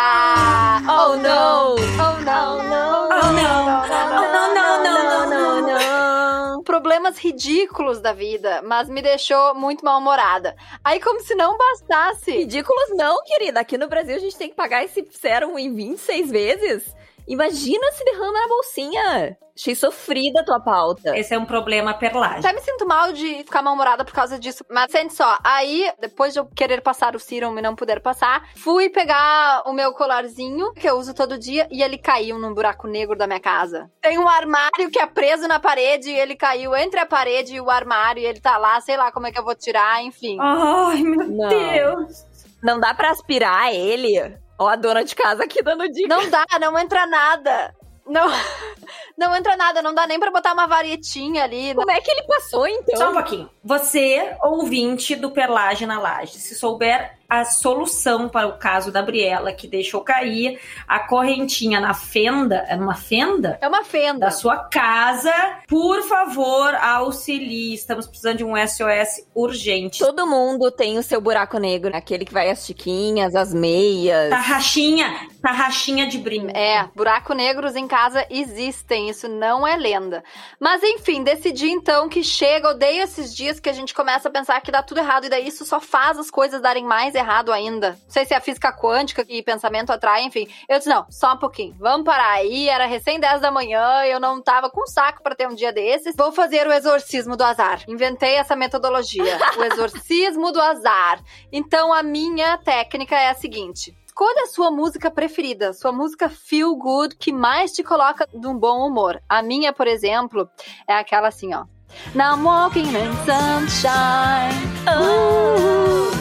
Oh 0.87 1.15
no! 1.15 1.73
Oh 1.73 2.19
no, 2.21 2.63
no! 2.69 3.09
Oh 3.09 3.31
não! 3.33 3.65
Oh 3.65 3.87
não, 3.87 4.53
não, 4.53 4.83
não, 4.83 5.29
não, 5.29 5.61
não! 5.61 6.63
Problemas 6.63 7.17
ridículos 7.17 7.99
da 7.99 8.13
vida, 8.13 8.61
mas 8.63 8.87
me 8.89 9.01
deixou 9.01 9.55
muito 9.55 9.83
mal-humorada. 9.83 10.55
Aí, 10.83 10.99
como 10.99 11.19
se 11.21 11.33
não 11.33 11.57
bastasse. 11.57 12.31
Ridículos 12.31 12.89
não, 12.95 13.23
querida. 13.23 13.38
Aqui 13.56 13.77
no 13.77 13.88
Brasil 13.88 14.15
a 14.15 14.19
gente 14.19 14.38
tem 14.38 14.50
que 14.50 14.56
pagar 14.56 14.83
esse 14.83 15.06
serum 15.12 15.57
em 15.57 15.74
26 15.74 16.30
vezes. 16.30 16.95
Imagina 17.27 17.91
se 17.91 18.03
derrama 18.03 18.33
na 18.33 18.47
bolsinha. 18.47 19.38
Achei 19.56 19.75
sofrida 19.75 20.39
a 20.39 20.44
tua 20.44 20.59
pauta. 20.59 21.18
Esse 21.18 21.33
é 21.33 21.38
um 21.38 21.45
problema 21.45 21.94
perlagem. 21.94 22.39
Até 22.39 22.53
me 22.53 22.62
sinto 22.62 22.88
mal 22.88 23.12
de 23.12 23.39
ficar 23.44 23.62
mal-humorada 23.62 24.06
por 24.06 24.13
causa 24.13 24.39
disso. 24.39 24.63
Mas 24.69 24.89
sente 24.89 25.13
só, 25.13 25.38
aí, 25.44 25.91
depois 26.00 26.31
de 26.31 26.39
eu 26.39 26.45
querer 26.45 26.81
passar 26.81 27.13
o 27.13 27.19
serum 27.19 27.57
e 27.57 27.62
não 27.62 27.75
poder 27.75 28.00
passar, 28.00 28.50
fui 28.56 28.89
pegar 28.89 29.63
o 29.65 29.74
meu 29.74 29.92
colarzinho, 29.92 30.71
que 30.74 30.89
eu 30.89 30.95
uso 30.95 31.13
todo 31.13 31.38
dia, 31.38 31.68
e 31.69 31.83
ele 31.83 31.97
caiu 31.97 32.39
num 32.39 32.53
buraco 32.53 32.88
negro 32.88 33.18
da 33.18 33.27
minha 33.27 33.39
casa. 33.39 33.92
Tem 34.01 34.18
um 34.18 34.30
armário 34.30 34.89
que 34.89 34.97
é 34.97 35.06
preso 35.06 35.45
na 35.45 35.59
parede, 35.59 36.09
e 36.09 36.18
ele 36.18 36.38
caiu 36.38 36.74
entre 36.74 37.01
a 37.01 37.06
parede 37.06 37.56
e 37.56 37.62
o 37.62 37.69
armário, 37.69 38.24
e 38.24 38.25
ele 38.25 38.39
tá 38.39 38.57
lá, 38.57 38.80
sei 38.80 38.95
lá 38.95 39.12
como 39.12 39.27
é 39.27 39.31
que 39.31 39.38
eu 39.38 39.44
vou 39.44 39.56
tirar, 39.56 40.01
enfim. 40.01 40.38
Ai, 40.39 41.03
meu 41.03 41.27
Não. 41.27 41.50
Deus. 41.50 42.28
Não 42.61 42.79
dá 42.79 42.94
pra 42.94 43.11
aspirar 43.11 43.73
ele? 43.73 44.38
Ó, 44.57 44.67
a 44.67 44.75
dona 44.75 45.03
de 45.03 45.15
casa 45.15 45.44
aqui 45.44 45.63
dando 45.63 45.89
dica. 45.89 46.07
Não 46.07 46.29
dá, 46.29 46.45
não 46.59 46.77
entra 46.77 47.06
nada. 47.06 47.73
Não, 48.06 48.27
não 49.17 49.35
entra 49.35 49.56
nada, 49.56 49.81
não 49.81 49.94
dá 49.94 50.07
nem 50.07 50.19
pra 50.19 50.31
botar 50.31 50.53
uma 50.53 50.67
varietinha 50.67 51.44
ali. 51.44 51.73
Como 51.75 51.91
é 51.91 52.01
que 52.01 52.11
ele 52.11 52.23
passou, 52.23 52.67
então? 52.67 52.97
Só 52.97 53.09
um 53.11 53.13
pouquinho. 53.13 53.50
Você, 53.63 54.35
ouvinte 54.44 55.16
do 55.16 55.31
Perlage 55.31 55.85
na 55.85 55.99
Laje, 55.99 56.39
se 56.39 56.56
souber 56.56 57.19
a 57.30 57.45
solução 57.45 58.28
para 58.28 58.48
o 58.48 58.57
caso 58.57 58.92
da 58.92 59.04
Briela, 59.04 59.54
que 59.54 59.68
deixou 59.68 60.02
cair 60.02 60.59
a 60.88 61.00
correntinha 61.00 61.80
na 61.80 61.94
fenda, 61.94 62.66
é 62.68 62.76
numa 62.76 62.95
fenda? 62.95 63.59
É 63.62 63.68
uma 63.68 63.83
fenda. 63.83 64.26
Da 64.26 64.31
sua 64.31 64.57
casa, 64.57 65.31
por 65.68 66.02
favor, 66.04 66.74
auxilie. 66.74 67.76
Estamos 67.76 68.07
precisando 68.07 68.38
de 68.38 68.44
um 68.44 68.56
SOS 68.56 69.28
urgente. 69.36 70.00
Todo 70.00 70.26
mundo 70.26 70.71
tem 70.71 70.98
o 70.98 71.04
seu 71.04 71.21
buraco 71.21 71.59
negro, 71.59 71.95
aquele 71.95 72.26
que 72.26 72.33
vai 72.33 72.50
as 72.50 72.66
chiquinhas, 72.66 73.36
as 73.36 73.54
meias. 73.54 74.31
Tarraxinha, 74.31 75.28
tarraxinha 75.42 76.07
de 76.07 76.18
brinco. 76.18 76.50
É, 76.57 76.90
buraco 76.95 77.33
negros 77.33 77.76
em 77.76 77.88
casa 77.88 78.26
existem, 78.30 79.09
isso 79.09 79.28
não 79.28 79.68
é 79.68 79.78
lenda. 79.78 80.24
Mas 80.59 80.81
enfim, 80.81 81.24
decidi 81.24 81.69
então 81.69 82.09
que 82.09 82.24
chega, 82.24 82.69
odeio 82.69 83.04
esses 83.04 83.36
dias 83.36 83.59
que 83.59 83.69
a 83.69 83.74
gente 83.74 83.94
começa 83.94 84.30
a 84.30 84.31
pensar 84.31 84.62
que 84.62 84.71
dá 84.71 84.81
tudo 84.81 85.00
errado 85.00 85.26
e 85.26 85.30
daí 85.30 85.48
isso 85.48 85.64
só 85.64 85.80
faz 85.80 86.18
as 86.18 86.31
coisas 86.31 86.62
darem 86.62 86.86
mais 86.86 87.14
errado 87.19 87.52
ainda. 87.52 87.92
Não 87.92 88.09
sei 88.09 88.26
se 88.26 88.33
é 88.33 88.38
a 88.38 88.42
física 88.42 88.71
quântica 88.71 89.26
e 89.28 89.44
pensamento 89.44 89.92
atrai, 89.92 90.23
enfim. 90.23 90.47
Eu 90.68 90.78
disse, 90.78 90.90
não, 90.90 91.06
só 91.09 91.33
um 91.33 91.38
pouquinho. 91.38 91.76
Vamos 91.80 92.06
parar 92.06 92.31
aí, 92.31 92.68
era 92.68 92.85
recém 92.85 93.19
10 93.19 93.42
da 93.42 93.52
manhã, 93.52 94.04
eu 94.06 94.19
não 94.19 94.42
tava 94.42 94.69
com 94.69 94.85
saco 94.88 95.21
para 95.21 95.35
ter 95.35 95.47
um 95.47 95.56
dia 95.56 95.71
desses. 95.71 96.16
Vou 96.16 96.31
fazer 96.31 96.68
o 96.68 96.73
exorcismo 96.73 97.35
do 97.35 97.44
azar. 97.44 97.83
Inventei 97.88 98.35
essa 98.35 98.56
metodologia, 98.56 99.38
o 99.57 99.64
exorcismo 99.64 100.52
do 100.52 100.61
azar. 100.61 101.21
Então 101.52 101.94
a 101.94 102.02
minha 102.02 102.57
técnica 102.57 103.16
é 103.16 103.30
a 103.30 103.35
seguinte: 103.35 103.95
Escolha 104.06 104.44
a 104.44 104.47
sua 104.47 104.69
música 104.69 105.09
preferida, 105.09 105.71
sua 105.71 105.94
música 105.94 106.28
feel 106.28 106.76
good 106.76 107.16
que 107.16 107.31
mais 107.31 107.71
te 107.71 107.81
coloca 107.81 108.28
de 108.33 108.47
um 108.47 108.57
bom 108.57 108.85
humor. 108.85 109.21
A 109.30 109.42
minha, 109.42 109.71
por 109.71 109.88
exemplo, 109.88 110.49
é 110.85 110.94
aquela 110.94 111.30
assim, 111.30 111.54
ó. 111.54 111.66
Now 112.14 112.35
I'm 112.35 112.44
walking 112.44 112.90
in 112.90 113.14
sunshine. 113.26 114.52
Ooh, 114.90 116.11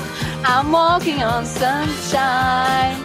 I'm 0.45 0.73
walking 0.73 1.23
on 1.23 1.45
sunshine. 1.45 2.97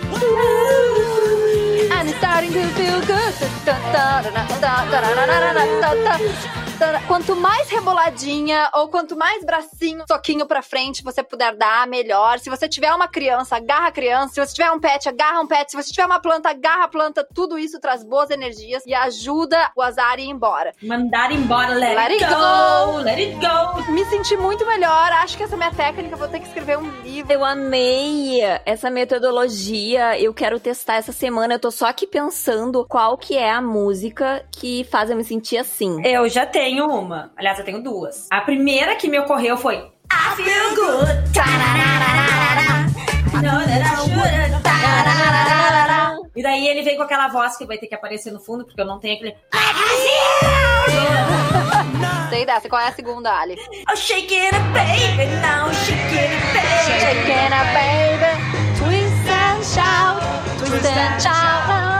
And 1.91 2.09
it's 2.09 2.17
starting 2.17 2.53
to 2.53 2.65
feel 2.69 3.01
good. 3.05 3.33
Quanto 7.07 7.35
mais 7.35 7.69
reboladinha 7.69 8.69
ou 8.73 8.87
quanto 8.87 9.15
mais 9.15 9.43
bracinho, 9.43 10.03
soquinho 10.07 10.45
pra 10.45 10.61
frente 10.61 11.03
você 11.03 11.21
puder 11.21 11.55
dar, 11.55 11.87
melhor. 11.87 12.39
Se 12.39 12.49
você 12.49 12.67
tiver 12.67 12.91
uma 12.93 13.07
criança, 13.07 13.57
agarra 13.57 13.87
a 13.87 13.91
criança. 13.91 14.33
Se 14.33 14.39
você 14.39 14.53
tiver 14.53 14.71
um 14.71 14.79
pet, 14.79 15.07
agarra 15.07 15.41
um 15.41 15.47
pet. 15.47 15.69
Se 15.69 15.77
você 15.77 15.91
tiver 15.91 16.05
uma 16.05 16.19
planta, 16.19 16.49
agarra 16.49 16.85
a 16.85 16.87
planta. 16.87 17.27
Tudo 17.33 17.57
isso 17.57 17.79
traz 17.79 18.03
boas 18.03 18.29
energias 18.29 18.83
e 18.85 18.93
ajuda 18.93 19.71
o 19.75 19.81
azar 19.81 20.13
a 20.13 20.19
ir 20.19 20.29
embora. 20.29 20.73
Mandar 20.81 21.31
embora, 21.31 21.73
let, 21.75 21.95
let 21.95 22.11
it, 22.11 22.25
go, 22.25 22.91
go, 22.91 22.97
let 23.03 23.19
it 23.19 23.35
go. 23.35 23.91
Me 23.91 24.05
senti 24.05 24.35
muito 24.35 24.65
melhor. 24.65 25.11
Acho 25.11 25.37
que 25.37 25.43
essa 25.43 25.55
é 25.55 25.57
minha 25.57 25.71
técnica, 25.71 26.15
vou 26.15 26.27
ter 26.27 26.39
que 26.39 26.47
escrever 26.47 26.77
um 26.77 26.89
livro. 27.01 27.31
Eu 27.31 27.45
amei 27.45 28.41
essa 28.65 28.89
metodologia. 28.89 30.19
Eu 30.19 30.33
quero 30.33 30.59
testar 30.59 30.95
essa 30.95 31.11
semana. 31.11 31.55
Eu 31.55 31.59
tô 31.59 31.69
só 31.69 31.85
aqui 31.85 32.07
pensando 32.07 32.85
qual 32.87 33.17
que 33.17 33.37
é 33.37 33.51
a 33.51 33.61
música 33.61 34.43
que 34.51 34.83
faz 34.85 35.09
eu 35.09 35.15
me 35.15 35.23
sentir 35.23 35.57
assim. 35.57 36.01
Eu 36.05 36.27
já 36.27 36.45
tenho 36.45 36.62
uma. 36.81 37.31
Aliás, 37.35 37.59
eu 37.59 37.65
tenho 37.65 37.81
duas. 37.81 38.27
A 38.31 38.41
primeira 38.41 38.95
que 38.95 39.07
me 39.07 39.19
ocorreu 39.19 39.57
foi 39.57 39.75
I 39.75 40.35
feel 40.35 40.75
good. 40.75 41.23
E 46.35 46.41
daí 46.41 46.67
ele 46.67 46.81
vem 46.81 46.97
com 46.97 47.03
aquela 47.03 47.27
voz 47.27 47.57
que 47.57 47.65
vai 47.65 47.77
ter 47.77 47.87
que 47.87 47.95
aparecer 47.95 48.31
no 48.31 48.39
fundo, 48.39 48.65
porque 48.65 48.81
eu 48.81 48.85
não 48.85 48.99
tenho 48.99 49.15
aquele. 49.15 49.35
Sei 52.29 52.45
dessa. 52.45 52.69
Qual 52.69 52.81
é 52.81 52.87
a 52.87 52.93
segunda, 52.93 53.31
Ali? 53.31 53.55
Oh, 53.91 53.95
shake 53.95 54.33
it 54.33 54.55
up, 54.55 54.63
baby. 54.73 55.29
Now 55.41 55.71
shake 55.73 56.15
it 56.15 56.33
up, 56.33 56.53
baby. 56.53 56.93
Shake 56.99 57.29
it 57.29 57.53
up, 57.53 57.67
baby. 57.73 58.33
Twist 58.77 59.29
and 59.29 59.63
shout. 59.63 60.21
Twist 60.59 60.85
and 60.85 61.21
shout 61.21 61.92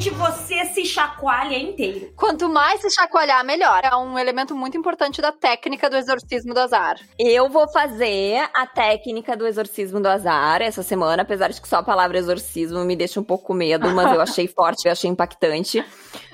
realmente 0.00 0.10
você 0.10 0.64
se 0.66 0.84
chacoalha 0.86 1.58
inteiro. 1.58 2.12
Quanto 2.16 2.48
mais 2.48 2.80
se 2.80 2.90
chacoalhar, 2.90 3.44
melhor. 3.44 3.82
É 3.84 3.94
um 3.94 4.18
elemento 4.18 4.54
muito 4.56 4.76
importante 4.76 5.20
da 5.20 5.30
técnica 5.30 5.90
do 5.90 5.96
exorcismo 5.96 6.54
do 6.54 6.60
azar. 6.60 6.98
Eu 7.18 7.50
vou 7.50 7.68
fazer 7.68 8.48
a 8.54 8.66
técnica 8.66 9.36
do 9.36 9.46
exorcismo 9.46 10.00
do 10.00 10.08
azar 10.08 10.62
essa 10.62 10.82
semana, 10.82 11.22
apesar 11.22 11.48
de 11.48 11.60
que 11.60 11.68
só 11.68 11.76
a 11.76 11.82
palavra 11.82 12.18
exorcismo 12.18 12.82
me 12.84 12.96
deixa 12.96 13.20
um 13.20 13.24
pouco 13.24 13.48
com 13.48 13.54
medo, 13.54 13.90
mas 13.90 14.12
eu 14.12 14.20
achei 14.20 14.48
forte, 14.48 14.86
eu 14.86 14.92
achei 14.92 15.10
impactante. 15.10 15.84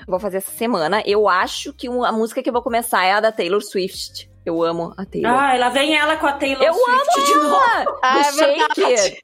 Vou 0.07 0.19
fazer 0.19 0.37
essa 0.37 0.51
semana. 0.51 1.03
Eu 1.05 1.27
acho 1.27 1.73
que 1.73 1.87
a 1.87 2.11
música 2.11 2.41
que 2.41 2.49
eu 2.49 2.53
vou 2.53 2.61
começar 2.61 3.03
é 3.03 3.13
a 3.13 3.19
da 3.19 3.31
Taylor 3.31 3.61
Swift. 3.61 4.26
Eu 4.47 4.63
amo 4.63 4.93
a 4.95 5.03
Taylor. 5.03 5.29
Ah, 5.37 5.55
ela 5.55 5.67
vem 5.67 5.93
ela 5.93 6.15
com 6.15 6.25
a 6.25 6.31
Taylor 6.31 6.63
eu 6.63 6.73
Swift 6.73 7.17
amo 7.17 7.25
de 7.25 7.33
novo. 7.35 7.99
Ah, 8.01 8.19
é 8.19 8.31
Shake 8.31 8.83
It. 8.85 9.19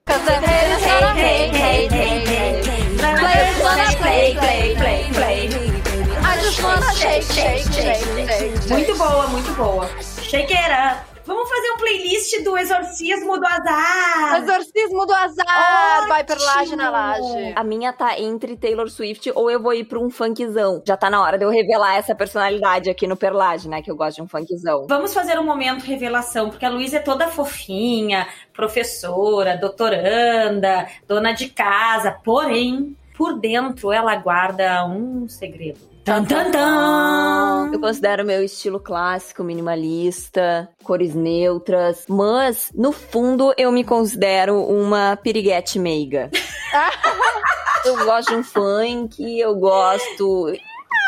Shake, 7.23 7.73
shake. 7.73 8.69
Muito 8.69 8.97
boa, 8.97 9.27
muito 9.27 9.53
boa. 9.53 9.89
Shake 10.01 10.53
it 10.53 10.71
up. 10.73 11.12
Vamos 11.25 11.49
fazer 11.49 11.71
um 11.71 11.77
playlist 11.77 12.43
do 12.43 12.57
Exorcismo 12.57 13.39
do 13.39 13.47
Azar. 13.47 14.43
Exorcismo 14.43 15.05
do 15.05 15.13
Azar. 15.13 15.95
Ótimo. 15.95 16.07
Vai 16.09 16.23
per 16.25 16.37
laje 16.37 16.75
na 16.75 16.89
laje. 16.89 17.53
A 17.55 17.63
minha 17.63 17.93
tá 17.93 18.19
entre 18.19 18.57
Taylor 18.57 18.89
Swift 18.89 19.31
ou 19.33 19.49
eu 19.49 19.61
vou 19.61 19.73
ir 19.73 19.85
pra 19.85 19.99
um 19.99 20.09
funkzão. 20.09 20.83
Já 20.85 20.97
tá 20.97 21.09
na 21.09 21.21
hora 21.21 21.37
de 21.37 21.45
eu 21.45 21.49
revelar 21.49 21.95
essa 21.95 22.13
personalidade 22.13 22.89
aqui 22.89 23.07
no 23.07 23.15
Perlage, 23.15 23.69
né? 23.69 23.81
Que 23.81 23.89
eu 23.89 23.95
gosto 23.95 24.17
de 24.17 24.21
um 24.23 24.27
funkzão. 24.27 24.85
Vamos 24.87 25.13
fazer 25.13 25.39
um 25.39 25.45
momento 25.45 25.85
revelação, 25.85 26.49
porque 26.49 26.65
a 26.65 26.69
Luísa 26.69 26.97
é 26.97 26.99
toda 26.99 27.29
fofinha, 27.29 28.27
professora, 28.51 29.57
doutoranda, 29.57 30.87
dona 31.07 31.31
de 31.31 31.47
casa. 31.47 32.11
Porém, 32.11 32.97
por 33.15 33.39
dentro 33.39 33.93
ela 33.93 34.15
guarda 34.17 34.85
um 34.85 35.27
segredo. 35.29 35.92
Tan, 36.03 36.25
tan, 36.25 36.51
tan. 36.51 37.71
Eu 37.71 37.79
considero 37.79 38.25
meu 38.25 38.43
estilo 38.43 38.77
clássico, 38.77 39.41
minimalista, 39.41 40.69
cores 40.83 41.15
neutras, 41.15 42.05
mas 42.09 42.69
no 42.75 42.91
fundo 42.91 43.53
eu 43.57 43.71
me 43.71 43.85
considero 43.85 44.61
uma 44.65 45.15
piriguete 45.15 45.79
meiga. 45.79 46.29
eu 47.85 48.03
gosto 48.03 48.29
de 48.29 48.35
um 48.35 48.43
funk, 48.43 49.39
eu 49.39 49.55
gosto. 49.55 50.53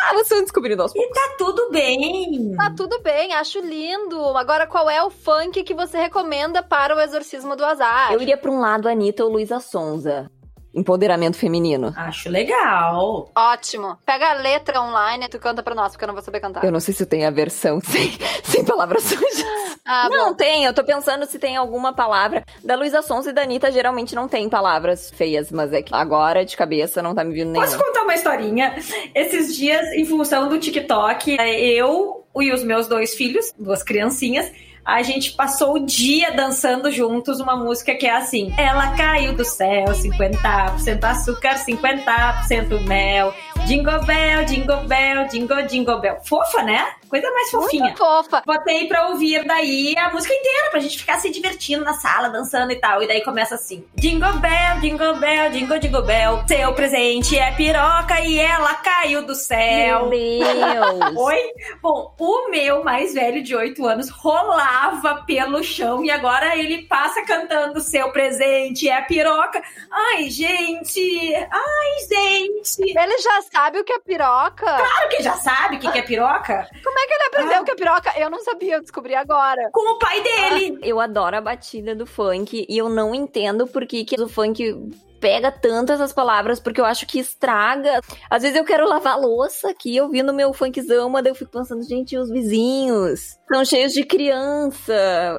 Ah, 0.04 0.14
vocês 0.14 0.30
vão 0.30 0.44
descobrindo 0.44 0.82
aos 0.82 0.94
poucos. 0.94 1.12
E 1.12 1.14
tá 1.14 1.36
tudo 1.38 1.70
bem. 1.72 2.54
Tá 2.56 2.74
tudo 2.76 3.02
bem, 3.02 3.34
acho 3.34 3.60
lindo. 3.60 4.18
Agora, 4.38 4.66
qual 4.66 4.90
é 4.90 5.04
o 5.04 5.10
funk 5.10 5.62
que 5.64 5.74
você 5.74 5.98
recomenda 5.98 6.64
para 6.64 6.96
o 6.96 7.02
exorcismo 7.02 7.54
do 7.58 7.66
azar? 7.66 8.14
Eu 8.14 8.22
iria 8.22 8.38
pra 8.38 8.50
um 8.50 8.62
lado 8.62 8.88
Anitta 8.88 9.26
ou 9.26 9.32
Luísa 9.32 9.60
Sonza 9.60 10.32
empoderamento 10.76 11.38
feminino. 11.38 11.94
Acho 11.96 12.30
legal. 12.30 13.32
Ótimo. 13.36 13.98
Pega 14.06 14.32
a 14.32 14.34
letra 14.34 14.82
online 14.82 15.26
e 15.26 15.30
tu 15.30 15.40
canta 15.40 15.64
pra 15.64 15.74
nós, 15.74 15.94
porque 15.94 16.04
eu 16.04 16.08
não 16.08 16.14
vou 16.14 16.24
saber 16.24 16.40
cantar. 16.40 16.64
Eu 16.64 16.72
não 16.72 16.80
sei 16.80 16.94
se 16.94 17.06
tem 17.06 17.26
a 17.26 17.32
versão 17.32 17.80
sem, 17.86 18.12
sem 18.44 18.66
palavras 18.66 19.04
sujas. 19.04 19.46
Ah, 19.86 20.10
não, 20.10 20.30
bom. 20.30 20.34
tem. 20.36 20.66
Eu 20.66 20.74
tô 20.74 20.84
pensando 20.84 21.26
se 21.26 21.40
tem 21.40 21.56
alguma 21.56 21.94
palavra. 21.94 22.44
Da 22.64 22.76
Luísa 22.76 23.02
Sons 23.02 23.28
e 23.28 23.32
da 23.34 23.44
Anitta, 23.44 23.72
geralmente 23.72 24.16
não 24.16 24.28
tem 24.28 24.50
palavras 24.50 25.12
feias, 25.12 25.52
mas 25.52 25.72
é 25.72 25.82
que 25.82 25.94
agora, 25.94 26.44
de 26.44 26.58
cabeça, 26.58 27.02
não 27.02 27.16
tá 27.16 27.24
me 27.24 27.34
vindo 27.34 27.52
nenhuma. 27.52 27.66
Posso 27.66 27.78
contar 27.84 28.04
uma 28.04 28.16
historinha? 28.16 28.76
Esses 29.14 29.56
dias, 29.56 29.86
em 29.94 30.06
função 30.06 30.50
do 30.50 30.60
TikTok, 30.60 31.38
eu 31.40 32.26
e 32.42 32.52
os 32.52 32.64
meus 32.64 32.88
dois 32.88 33.14
filhos, 33.16 33.54
duas 33.58 33.82
criancinhas, 33.84 34.52
a 34.86 35.02
gente 35.02 35.32
passou 35.32 35.74
o 35.74 35.80
dia 35.80 36.32
dançando 36.32 36.92
juntos 36.92 37.40
uma 37.40 37.56
música 37.56 37.96
que 37.96 38.06
é 38.06 38.16
assim: 38.16 38.54
Ela 38.56 38.96
caiu 38.96 39.36
do 39.36 39.44
céu, 39.44 39.86
50% 39.86 41.04
açúcar, 41.04 41.56
50% 41.56 42.82
mel. 42.86 43.34
Jingle 43.66 44.06
bell, 44.06 44.46
jingle 44.46 44.84
bell, 44.88 45.28
jingle, 45.28 45.68
jingle 45.68 46.00
bell. 46.00 46.20
Fofa, 46.24 46.62
né? 46.62 46.86
Coisa 47.10 47.32
mais 47.32 47.50
fofinha. 47.50 47.84
Muito 47.86 47.98
fofa. 47.98 48.44
Botei 48.46 48.88
pra 48.88 49.08
ouvir 49.08 49.44
daí 49.46 49.96
a 49.98 50.12
música 50.12 50.34
inteira, 50.34 50.70
pra 50.70 50.80
gente 50.80 50.98
ficar 50.98 51.20
se 51.20 51.30
divertindo 51.30 51.84
na 51.84 51.94
sala, 51.94 52.30
dançando 52.30 52.72
e 52.72 52.76
tal. 52.76 53.02
E 53.02 53.08
daí 53.08 53.24
começa 53.24 53.56
assim: 53.56 53.86
Jingle 53.96 54.34
bell, 54.34 54.80
jingle 54.82 55.16
bell, 55.16 55.52
jingle, 55.52 55.80
jingle 55.80 56.02
bell. 56.04 56.44
Seu 56.48 56.74
presente 56.74 57.38
é 57.38 57.52
piroca 57.54 58.20
e 58.22 58.40
ela 58.40 58.74
caiu 58.76 59.26
do 59.26 59.34
céu. 59.34 60.10
Meu 60.10 60.10
Deus. 60.10 61.16
Oi? 61.18 61.40
Bom, 61.82 62.14
o 62.20 62.50
meu 62.50 62.84
mais 62.84 63.14
velho 63.14 63.42
de 63.42 63.56
8 63.56 63.86
anos 63.86 64.10
rolava 64.10 65.24
pelo 65.26 65.64
chão 65.64 66.04
e 66.04 66.12
agora 66.12 66.56
ele 66.56 66.84
passa 66.84 67.24
cantando: 67.24 67.80
Seu 67.82 68.12
presente 68.12 68.90
é 68.90 69.02
piroca. 69.02 69.62
Ai, 69.92 70.30
gente! 70.30 71.34
Ai, 71.36 72.08
gente! 72.10 72.98
Ele 72.98 73.18
já 73.20 73.42
sabe 73.56 73.80
o 73.80 73.84
que 73.86 73.94
é 73.94 74.00
piroca? 74.00 74.66
Claro 74.66 75.10
que 75.10 75.24
já 75.24 75.34
sabe 75.38 75.78
o 75.78 75.80
que, 75.80 75.90
que 75.90 76.00
é 76.00 76.02
piroca. 76.02 76.68
Como 76.84 77.00
é 77.00 77.08
que 77.08 77.14
ele 77.14 77.24
aprendeu 77.24 77.58
ah. 77.58 77.62
o 77.62 77.64
que 77.64 77.72
é 77.72 77.76
piroca? 77.76 78.20
Eu 78.20 78.30
não 78.30 78.44
sabia, 78.44 78.76
eu 78.76 78.82
descobri 78.82 79.16
agora. 79.16 79.70
Com 79.72 79.94
o 79.94 79.98
pai 79.98 80.22
dele. 80.22 80.80
Ah, 80.82 80.86
eu 80.86 81.00
adoro 81.00 81.38
a 81.38 81.42
batida 81.42 81.96
do 81.96 82.06
funk 82.06 82.66
e 82.68 82.78
eu 82.78 82.90
não 82.90 83.16
entendo 83.16 83.66
por 83.66 83.86
que, 83.86 84.04
que 84.04 84.22
o 84.22 84.28
funk 84.28 84.76
pega 85.22 85.52
tanto 85.52 85.92
essas 85.92 86.12
palavras, 86.12 86.60
porque 86.60 86.80
eu 86.80 86.86
acho 86.86 87.08
que 87.08 87.18
estraga. 87.18 88.02
Às 88.30 88.44
vezes 88.44 88.58
eu 88.58 88.66
quero 88.66 88.88
lavar 88.88 89.20
louça 89.20 89.70
aqui, 89.70 90.00
ouvindo 90.00 90.34
meu 90.34 90.54
funkzão, 90.54 91.10
mas 91.10 91.26
eu 91.26 91.34
fico 91.34 91.52
pensando, 91.52 91.82
gente, 91.84 92.18
os 92.18 92.30
vizinhos 92.30 93.40
estão 93.42 93.64
cheios 93.64 93.94
de 93.94 94.04
criança. 94.04 94.94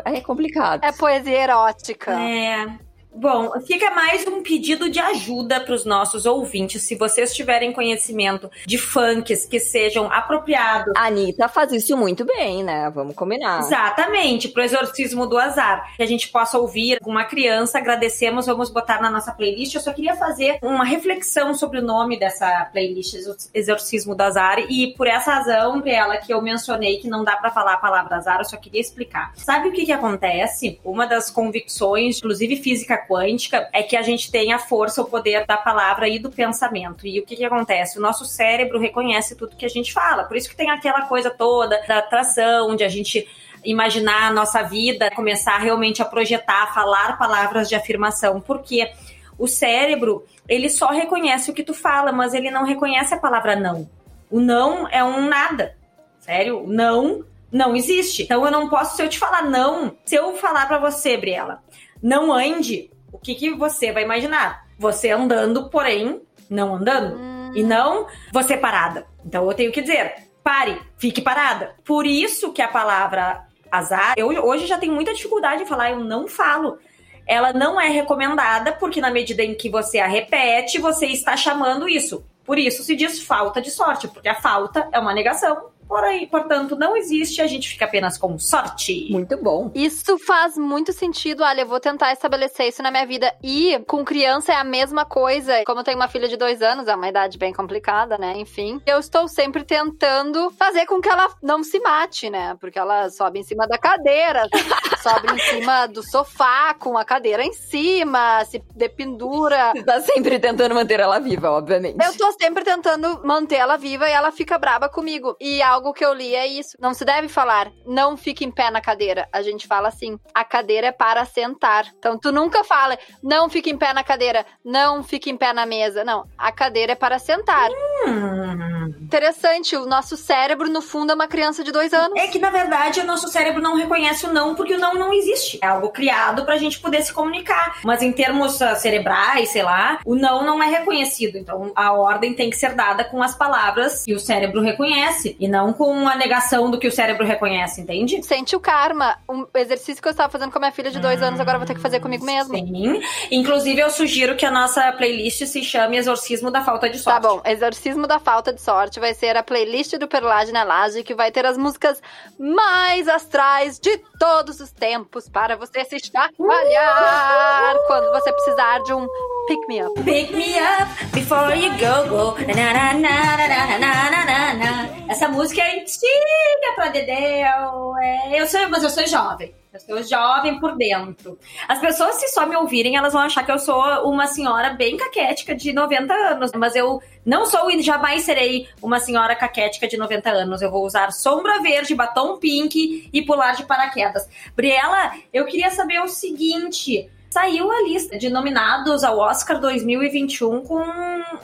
É 0.05 0.21
complicado. 0.23 0.83
É 0.83 0.91
poesia 0.91 1.39
erótica. 1.39 2.13
É. 2.13 2.86
Bom, 3.19 3.51
fica 3.67 3.91
mais 3.93 4.27
um 4.27 4.43
pedido 4.43 4.91
de 4.91 5.01
ajuda 5.01 5.59
para 5.59 5.75
os 5.75 5.87
nossos 5.87 6.27
ouvintes. 6.27 6.83
Se 6.83 6.95
vocês 6.95 7.35
tiverem 7.35 7.73
conhecimento 7.73 8.51
de 8.67 8.77
funks 8.77 9.47
que 9.47 9.59
sejam 9.59 10.13
apropriados. 10.13 10.93
A 10.95 11.07
Anitta 11.07 11.49
faz 11.49 11.73
isso 11.73 11.97
muito 11.97 12.27
bem, 12.27 12.63
né? 12.63 12.91
Vamos 12.95 13.17
combinar. 13.17 13.61
Exatamente, 13.61 14.49
pro 14.49 14.63
exorcismo 14.63 15.27
do 15.27 15.39
azar. 15.39 15.97
Que 15.97 16.03
a 16.03 16.07
gente 16.07 16.29
possa 16.29 16.59
ouvir 16.59 16.99
uma 17.07 17.25
criança, 17.25 17.79
agradecemos, 17.79 18.45
vamos 18.45 18.69
botar 18.69 19.01
na 19.01 19.11
nossa 19.11 19.33
playlist. 19.33 19.75
Eu 19.75 19.81
só 19.81 19.95
queria 19.95 20.15
fazer 20.15 20.59
uma 20.61 20.85
reflexão 20.85 21.55
sobre 21.55 21.79
o 21.79 21.83
nome 21.83 22.19
dessa 22.19 22.67
playlist, 22.71 23.15
Exorcismo 23.55 24.15
do 24.15 24.21
Azar. 24.21 24.59
E 24.69 24.93
por 24.95 25.07
essa 25.07 25.33
razão, 25.33 25.83
ela 25.87 26.19
que 26.19 26.35
eu 26.35 26.43
mencionei 26.43 26.99
que 26.99 27.09
não 27.09 27.25
dá 27.25 27.37
para 27.37 27.51
falar 27.51 27.75
a 27.75 27.79
palavra 27.79 28.17
azar, 28.17 28.41
eu 28.41 28.45
só 28.45 28.59
queria 28.59 28.81
explicar. 28.81 29.33
Sabe 29.37 29.69
o 29.69 29.73
que, 29.73 29.87
que 29.87 29.93
acontece? 29.93 30.79
Uma 30.85 31.07
das 31.07 31.31
convicções, 31.31 32.19
inclusive 32.19 32.57
física 32.57 33.06
quântica 33.07 33.69
é 33.73 33.83
que 33.83 33.97
a 33.97 34.03
gente 34.03 34.31
tem 34.31 34.53
a 34.53 34.59
força, 34.59 35.03
o 35.03 35.07
poder 35.07 35.47
da 35.47 35.57
palavra 35.57 36.09
e 36.09 36.19
do 36.19 36.31
pensamento. 36.31 37.07
E 37.07 37.21
o 37.21 37.25
que, 37.25 37.37
que 37.37 37.45
acontece? 37.45 37.99
O 37.99 38.03
nosso 38.03 38.25
cérebro 38.25 38.79
reconhece 38.79 39.37
tudo 39.37 39.57
que 39.57 39.65
a 39.65 39.69
gente 39.69 39.93
fala. 39.93 40.25
Por 40.25 40.37
isso 40.37 40.49
que 40.49 40.57
tem 40.57 40.71
aquela 40.71 41.03
coisa 41.03 41.31
toda 41.31 41.81
da 41.87 41.99
atração, 41.99 42.75
de 42.75 42.85
a 42.85 42.89
gente 42.89 43.29
imaginar 43.65 44.29
a 44.29 44.33
nossa 44.33 44.63
vida, 44.63 45.11
começar 45.11 45.59
realmente 45.59 46.03
a 46.03 46.05
projetar, 46.05 46.65
a 46.65 46.73
falar 46.73 47.19
palavras 47.19 47.69
de 47.69 47.75
afirmação. 47.75 48.41
Porque 48.41 48.91
o 49.39 49.47
cérebro, 49.47 50.25
ele 50.49 50.69
só 50.69 50.89
reconhece 50.89 51.51
o 51.51 51.55
que 51.55 51.63
tu 51.63 51.75
fala, 51.75 52.13
mas 52.13 52.35
ele 52.35 52.51
não 52.51 52.65
reconhece 52.65 53.15
a 53.15 53.19
palavra 53.19 53.57
não. 53.57 53.89
O 54.31 54.41
não 54.41 54.89
é 54.89 55.05
um 55.05 55.29
nada. 55.29 55.77
Sério? 56.19 56.65
Não 56.67 57.25
não 57.51 57.75
existe. 57.75 58.25
Então 58.25 58.45
eu 58.45 58.51
não 58.51 58.69
posso, 58.69 58.97
se 58.97 59.03
eu 59.03 59.09
te 59.09 59.19
falar 59.19 59.45
não, 59.49 59.97
se 60.05 60.15
eu 60.15 60.37
falar 60.37 60.67
para 60.67 60.79
você, 60.79 61.17
Briela, 61.17 61.63
não 62.03 62.33
ande, 62.33 62.91
o 63.13 63.19
que, 63.19 63.35
que 63.35 63.55
você 63.55 63.93
vai 63.93 64.03
imaginar? 64.03 64.67
Você 64.79 65.11
andando, 65.11 65.69
porém, 65.71 66.23
não 66.49 66.77
andando. 66.77 67.17
Hum. 67.17 67.53
E 67.55 67.63
não 67.63 68.07
você 68.33 68.57
parada. 68.57 69.07
Então 69.25 69.47
eu 69.49 69.55
tenho 69.55 69.73
que 69.73 69.81
dizer, 69.81 70.29
pare, 70.43 70.81
fique 70.99 71.23
parada. 71.23 71.75
Por 71.85 72.07
isso 72.07 72.53
que 72.53 72.63
a 72.63 72.69
palavra 72.69 73.47
azar, 73.71 74.15
eu 74.17 74.29
hoje 74.29 74.67
já 74.67 74.79
tenho 74.79 74.95
muita 74.95 75.15
dificuldade 75.15 75.63
em 75.63 75.67
falar, 75.67 75.91
eu 75.91 76.01
não 76.01 76.29
falo. 76.29 76.79
Ela 77.27 77.53
não 77.53 77.81
é 77.81 77.89
recomendada 77.89 78.73
porque 78.73 79.01
na 79.01 79.11
medida 79.11 79.43
em 79.43 79.55
que 79.55 79.69
você 79.69 79.99
a 79.99 80.07
repete, 80.07 80.79
você 80.79 81.07
está 81.07 81.37
chamando 81.37 81.89
isso. 81.89 82.25
Por 82.45 82.59
isso 82.59 82.85
se 82.85 82.95
diz 82.95 83.21
falta 83.23 83.61
de 83.61 83.71
sorte, 83.71 84.07
porque 84.07 84.29
a 84.29 84.41
falta 84.41 84.89
é 84.93 85.01
uma 85.01 85.13
negação 85.13 85.71
Porém, 85.89 86.27
portanto, 86.27 86.77
não 86.77 86.97
existe, 86.97 87.41
a 87.41 87.47
gente 87.47 87.69
fica 87.69 87.85
apenas 87.85 88.19
com 88.19 88.39
sorte. 88.39 89.07
Muito 89.11 89.37
bom. 89.37 89.71
Isso 89.75 90.19
faz 90.19 90.57
muito 90.57 90.93
sentido, 90.93 91.43
olha, 91.43 91.63
eu 91.63 91.67
vou 91.67 91.81
tentar 91.81 92.13
estabelecer 92.13 92.69
isso 92.69 92.83
na 92.83 92.91
minha 92.91 93.07
vida. 93.07 93.33
E 93.43 93.79
com 93.87 94.05
criança 94.05 94.53
é 94.53 94.57
a 94.57 94.65
mesma 94.65 95.05
coisa. 95.05 95.63
Como 95.65 95.81
eu 95.81 95.85
tenho 95.85 95.97
uma 95.97 96.09
filha 96.09 96.29
de 96.29 96.37
dois 96.37 96.61
anos, 96.61 96.89
é 96.89 96.95
uma 96.95 97.09
idade 97.09 97.39
bem 97.39 97.53
complicada, 97.53 98.19
né? 98.19 98.35
Enfim, 98.37 98.81
eu 98.87 98.99
estou 98.99 99.29
sempre 99.29 99.65
tentando 99.65 100.51
fazer 100.53 100.87
com 100.87 101.01
que 101.01 101.09
ela 101.09 101.29
não 101.43 101.63
se 101.63 101.79
mate, 101.81 102.29
né? 102.29 102.57
Porque 102.61 102.79
ela 102.79 103.09
sobe 103.11 103.39
em 103.39 103.45
cima 103.45 103.67
da 103.67 103.79
cadeira, 103.79 104.49
sobe 105.03 105.33
em 105.33 105.39
cima 105.39 105.87
do 105.87 106.03
sofá 106.03 106.75
com 106.75 106.99
a 106.99 107.05
cadeira 107.05 107.45
em 107.45 107.53
cima, 107.53 108.45
se 108.45 108.63
dependura. 108.75 109.73
Você 109.73 109.85
tá 109.85 110.01
sempre 110.01 110.39
tentando 110.39 110.75
manter 110.75 111.01
ela 111.01 111.19
viva, 111.19 111.51
obviamente. 111.51 111.97
Eu 112.05 112.17
tô 112.17 112.33
sempre 112.33 112.65
tentando 112.65 113.21
manter 113.25 113.57
ela 113.57 113.77
viva 113.77 114.09
e 114.09 114.13
ela 114.13 114.33
fica 114.33 114.59
braba 114.59 114.89
comigo. 114.89 115.37
E 115.41 115.63
a 115.63 115.76
algo 115.77 115.93
que 115.93 116.05
eu 116.05 116.13
li 116.13 116.35
é 116.35 116.47
isso. 116.47 116.77
Não 116.81 116.95
se 116.95 117.05
deve 117.05 117.29
falar, 117.29 117.71
não 117.87 118.17
fique 118.17 118.45
em 118.45 118.51
pé 118.51 118.71
na 118.71 118.81
cadeira. 118.81 119.29
A 119.33 119.43
gente 119.43 119.67
fala 119.67 119.89
assim, 119.89 120.19
a 120.35 120.45
cadeira 120.45 120.89
é 120.89 120.93
para 120.93 121.25
sentar. 121.25 121.87
Então 121.99 122.19
tu 122.19 122.33
nunca 122.33 122.65
fala, 122.65 122.99
não 123.23 123.49
fique 123.49 123.71
em 123.71 123.77
pé 123.77 123.93
na 123.93 124.03
cadeira, 124.03 124.45
não 124.65 125.03
fique 125.03 125.31
em 125.31 125.37
pé 125.37 125.53
na 125.53 125.67
mesa. 125.67 126.05
Não, 126.05 126.27
a 126.37 126.51
cadeira 126.51 126.93
é 126.93 126.97
para 126.97 127.19
sentar. 127.19 127.71
Hum. 127.71 128.67
Interessante, 129.01 129.77
o 129.77 129.87
nosso 129.87 130.17
cérebro, 130.17 130.69
no 130.69 130.81
fundo, 130.81 131.13
é 131.13 131.15
uma 131.15 131.29
criança 131.29 131.63
de 131.63 131.71
dois 131.71 131.93
anos. 131.93 132.19
É 132.19 132.27
que, 132.27 132.39
na 132.39 132.51
verdade, 132.51 133.01
o 133.01 133.05
nosso 133.05 133.29
cérebro 133.29 133.63
não 133.63 133.77
reconhece 133.77 134.27
o 134.27 134.33
não, 134.33 134.55
porque 134.55 134.75
o 134.75 134.79
não 134.79 134.95
não 134.95 135.13
existe. 135.13 135.59
É 135.63 135.67
algo 135.67 135.91
criado 135.91 136.45
pra 136.45 136.57
gente 136.57 136.79
poder 136.81 137.03
se 137.03 137.13
comunicar. 137.13 137.81
Mas 137.85 138.03
em 138.03 138.13
termos 138.13 138.61
uh, 138.61 138.75
cerebrais, 138.77 139.51
sei 139.51 139.63
lá, 139.63 140.01
o 140.05 140.15
não 140.15 140.45
não 140.45 140.63
é 140.63 140.67
reconhecido. 140.67 141.37
Então 141.37 141.73
a 141.75 141.93
ordem 141.93 142.35
tem 142.35 142.51
que 142.51 142.57
ser 142.57 142.75
dada 142.75 143.05
com 143.05 143.23
as 143.23 143.35
palavras 143.35 144.05
que 144.05 144.15
o 144.15 144.19
cérebro 144.19 144.61
reconhece 144.61 145.37
e 145.39 145.49
não 145.49 145.66
com 145.73 146.09
a 146.09 146.17
negação 146.17 146.71
do 146.71 146.79
que 146.79 146.87
o 146.87 146.93
cérebro 146.93 147.25
reconhece, 147.25 147.81
entende? 147.81 148.23
Sente 148.23 148.55
o 148.55 148.61
karma. 148.61 149.17
Um 149.29 149.47
exercício 149.55 150.03
que 150.03 150.09
eu 150.09 150.13
estava 150.13 150.31
fazendo 150.31 150.51
com 150.51 150.59
a 150.59 150.61
minha 150.61 150.73
filha 150.73 150.91
de 150.91 150.99
dois 150.99 151.21
hum, 151.21 151.27
anos, 151.27 151.41
agora 151.41 151.59
vou 151.59 151.67
ter 151.67 151.75
que 151.75 151.81
fazer 151.81 152.01
comigo 152.01 152.25
mesmo. 152.25 152.55
Sim. 152.55 153.01
Inclusive, 153.31 153.81
eu 153.81 153.91
sugiro 153.91 154.37
que 154.37 154.47
a 154.47 154.51
nossa 154.51 154.93
playlist 154.93 155.45
se 155.47 155.63
chame 155.63 155.97
Exorcismo 155.97 156.51
da 156.51 156.63
Falta 156.63 156.89
de 156.89 156.99
Sorte. 156.99 157.23
Tá 157.23 157.29
bom, 157.29 157.41
Exorcismo 157.45 158.07
da 158.07 158.19
Falta 158.19 158.53
de 158.53 158.61
Sorte 158.61 159.01
vai 159.01 159.15
ser 159.15 159.37
a 159.37 159.43
playlist 159.43 159.97
do 159.97 160.09
Perlage 160.09 160.53
na 160.53 160.65
Laje, 160.65 161.03
que 161.03 161.15
vai 161.15 161.31
ter 161.31 161.47
as 161.47 161.57
músicas 161.57 162.01
mais 162.39 163.09
astrais 163.09 163.79
de 163.79 163.97
todos 164.19 164.61
os 164.61 164.71
tempos 164.73 165.29
para 165.29 165.57
você 165.57 165.85
se 165.85 165.99
chacoalhar 165.99 167.77
uh! 167.77 167.87
quando 167.87 168.13
você 168.13 168.33
precisar 168.33 168.79
de 168.81 168.93
um 168.93 169.07
Pick 169.47 169.69
me 169.69 169.81
up. 169.81 169.95
Pick 170.03 170.35
me 170.35 170.59
up 170.59 170.89
before 171.13 171.55
you 171.55 171.71
go, 171.79 172.09
go. 172.09 172.37
Na, 172.47 172.95
na, 172.99 174.55
na, 174.55 174.89
Essa 175.09 175.29
música 175.29 175.63
é 175.63 175.81
antiga 175.81 176.75
pra 176.75 176.89
Dedéu. 176.89 177.97
É, 177.99 178.41
eu 178.41 178.47
sou, 178.49 178.69
mas 178.69 178.83
eu 178.83 178.91
sou 178.91 179.07
jovem. 179.07 179.55
Eu 179.73 179.79
sou 179.79 180.03
jovem 180.03 180.59
por 180.59 180.77
dentro. 180.77 181.39
As 181.69 181.79
pessoas, 181.79 182.17
se 182.17 182.27
só 182.29 182.45
me 182.45 182.57
ouvirem, 182.57 182.97
elas 182.97 183.13
vão 183.13 183.23
achar 183.23 183.45
que 183.45 183.53
eu 183.53 183.59
sou 183.61 183.81
uma 184.11 184.27
senhora 184.27 184.71
bem 184.71 184.97
caquética 184.97 185.55
de 185.55 185.73
90 185.73 186.13
anos. 186.13 186.51
Mas 186.57 186.75
eu 186.75 187.01
não 187.25 187.47
sou 187.47 187.71
e 187.71 187.81
jamais 187.83 188.25
serei 188.25 188.69
uma 188.83 188.99
senhora 188.99 189.37
caquética 189.37 189.87
de 189.87 189.97
90 189.97 190.29
anos. 190.29 190.61
Eu 190.61 190.73
vou 190.73 190.85
usar 190.85 191.13
sombra 191.13 191.63
verde, 191.63 191.95
batom 191.95 192.39
pink 192.39 193.09
e 193.13 193.23
pular 193.23 193.53
de 193.53 193.65
paraquedas. 193.65 194.29
Briela, 194.57 195.13
eu 195.33 195.45
queria 195.45 195.71
saber 195.71 196.01
o 196.01 196.09
seguinte 196.09 197.09
saiu 197.37 197.71
a 197.71 197.83
lista 197.83 198.17
de 198.17 198.31
nominados 198.31 199.05
ao 199.05 199.19
Oscar 199.19 199.61
2021 199.61 200.63
com 200.63 200.83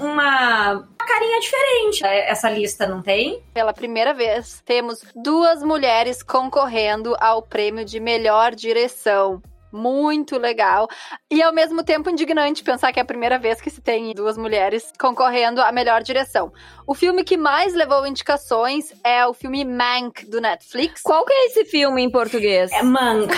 uma 0.01 0.89
carinha 0.99 1.39
diferente. 1.39 2.03
É, 2.03 2.31
essa 2.31 2.49
lista 2.49 2.87
não 2.87 3.03
tem? 3.03 3.43
Pela 3.53 3.75
primeira 3.75 4.15
vez, 4.15 4.63
temos 4.65 5.05
duas 5.15 5.63
mulheres 5.63 6.23
concorrendo 6.23 7.15
ao 7.21 7.43
prêmio 7.43 7.85
de 7.85 8.01
melhor 8.01 8.55
direção 8.55 9.43
muito 9.71 10.39
legal. 10.39 10.89
E 11.31 11.43
ao 11.43 11.53
mesmo 11.53 11.85
tempo 11.85 12.09
indignante 12.09 12.65
pensar 12.65 12.91
que 12.91 12.99
é 12.99 13.03
a 13.03 13.07
primeira 13.07 13.39
vez 13.39 13.61
que 13.61 13.69
se 13.69 13.83
tem 13.83 14.15
duas 14.15 14.39
mulheres 14.39 14.91
concorrendo 14.99 15.61
à 15.61 15.71
melhor 15.73 16.03
direção. 16.03 16.51
O 16.87 16.95
filme 16.95 17.23
que 17.23 17.37
mais 17.37 17.75
levou 17.75 18.07
indicações 18.07 18.95
é 19.05 19.27
o 19.27 19.35
filme 19.35 19.63
Mank 19.63 20.25
do 20.25 20.41
Netflix. 20.41 21.03
Qual 21.03 21.27
que 21.27 21.35
é 21.35 21.47
esse 21.49 21.67
filme 21.67 22.03
em 22.03 22.11
português? 22.11 22.73
É 22.73 22.83
Mank. 22.83 23.29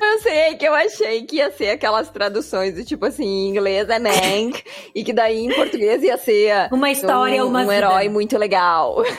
Eu 0.00 0.20
sei 0.20 0.56
que 0.56 0.64
eu 0.64 0.74
achei 0.74 1.24
que 1.24 1.36
ia 1.36 1.50
ser 1.50 1.70
aquelas 1.70 2.08
traduções 2.08 2.74
do 2.74 2.84
tipo 2.84 3.06
assim, 3.06 3.24
em 3.24 3.48
inglês 3.48 3.88
é 3.88 3.98
Mank, 3.98 4.62
e 4.94 5.02
que 5.02 5.12
daí 5.12 5.38
em 5.38 5.54
português 5.54 6.02
ia 6.02 6.16
ser 6.16 6.68
uma 6.72 6.90
história, 6.90 7.44
um, 7.44 7.48
uma 7.48 7.62
um 7.62 7.72
herói 7.72 8.08
muito 8.08 8.38
legal. 8.38 9.02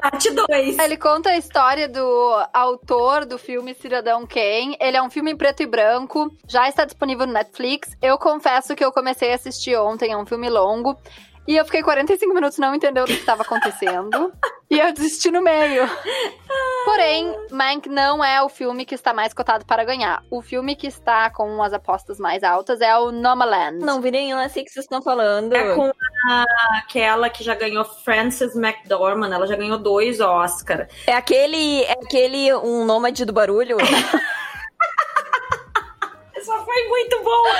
Parte 0.00 0.30
2. 0.30 0.78
Ele 0.78 0.96
conta 0.96 1.30
a 1.30 1.36
história 1.36 1.88
do 1.88 2.46
autor 2.52 3.26
do 3.26 3.38
filme 3.38 3.74
Cidadão 3.74 4.26
Kane. 4.26 4.76
Ele 4.80 4.96
é 4.96 5.02
um 5.02 5.10
filme 5.10 5.30
em 5.32 5.36
preto 5.36 5.62
e 5.62 5.66
branco, 5.66 6.34
já 6.48 6.68
está 6.68 6.84
disponível 6.84 7.26
no 7.26 7.32
Netflix. 7.32 7.90
Eu 8.00 8.18
confesso 8.18 8.74
que 8.74 8.84
eu 8.84 8.90
comecei 8.90 9.32
a 9.32 9.34
assistir 9.34 9.76
ontem, 9.76 10.12
é 10.12 10.16
um 10.16 10.26
filme 10.26 10.48
longo. 10.48 10.96
E 11.46 11.56
eu 11.56 11.64
fiquei 11.64 11.82
45 11.82 12.34
minutos 12.34 12.58
não 12.58 12.74
entendendo 12.74 13.04
o 13.04 13.06
que 13.06 13.14
estava 13.14 13.42
acontecendo. 13.42 14.32
e 14.72 14.80
eu 14.80 14.92
desisti 14.92 15.30
no 15.30 15.42
meio. 15.42 15.88
Porém, 16.84 17.36
Mank 17.50 17.88
não 17.88 18.24
é 18.24 18.42
o 18.42 18.48
filme 18.48 18.84
que 18.84 18.94
está 18.94 19.12
mais 19.12 19.34
cotado 19.34 19.64
para 19.64 19.84
ganhar. 19.84 20.24
O 20.30 20.40
filme 20.40 20.74
que 20.74 20.86
está 20.86 21.30
com 21.30 21.62
as 21.62 21.72
apostas 21.72 22.18
mais 22.18 22.42
altas 22.42 22.80
é 22.80 22.96
o 22.96 23.12
Nomaland. 23.12 23.84
Não 23.84 24.00
vi 24.00 24.10
nenhum, 24.10 24.42
o 24.42 24.48
que 24.48 24.50
vocês 24.50 24.84
estão 24.84 25.02
falando. 25.02 25.52
É 25.52 25.74
com 25.74 25.92
a, 26.28 26.44
aquela 26.78 27.28
que 27.28 27.44
já 27.44 27.54
ganhou 27.54 27.84
Frances 27.84 28.56
McDormand. 28.56 29.32
Ela 29.32 29.46
já 29.46 29.56
ganhou 29.56 29.78
dois 29.78 30.20
Oscar. 30.20 30.88
É 31.06 31.12
aquele, 31.12 31.82
é 31.82 31.92
aquele 31.92 32.54
um 32.54 32.84
nômade 32.84 33.24
do 33.24 33.32
barulho? 33.32 33.76
Foi 36.72 36.88
muito 36.88 37.22
boa. 37.22 37.54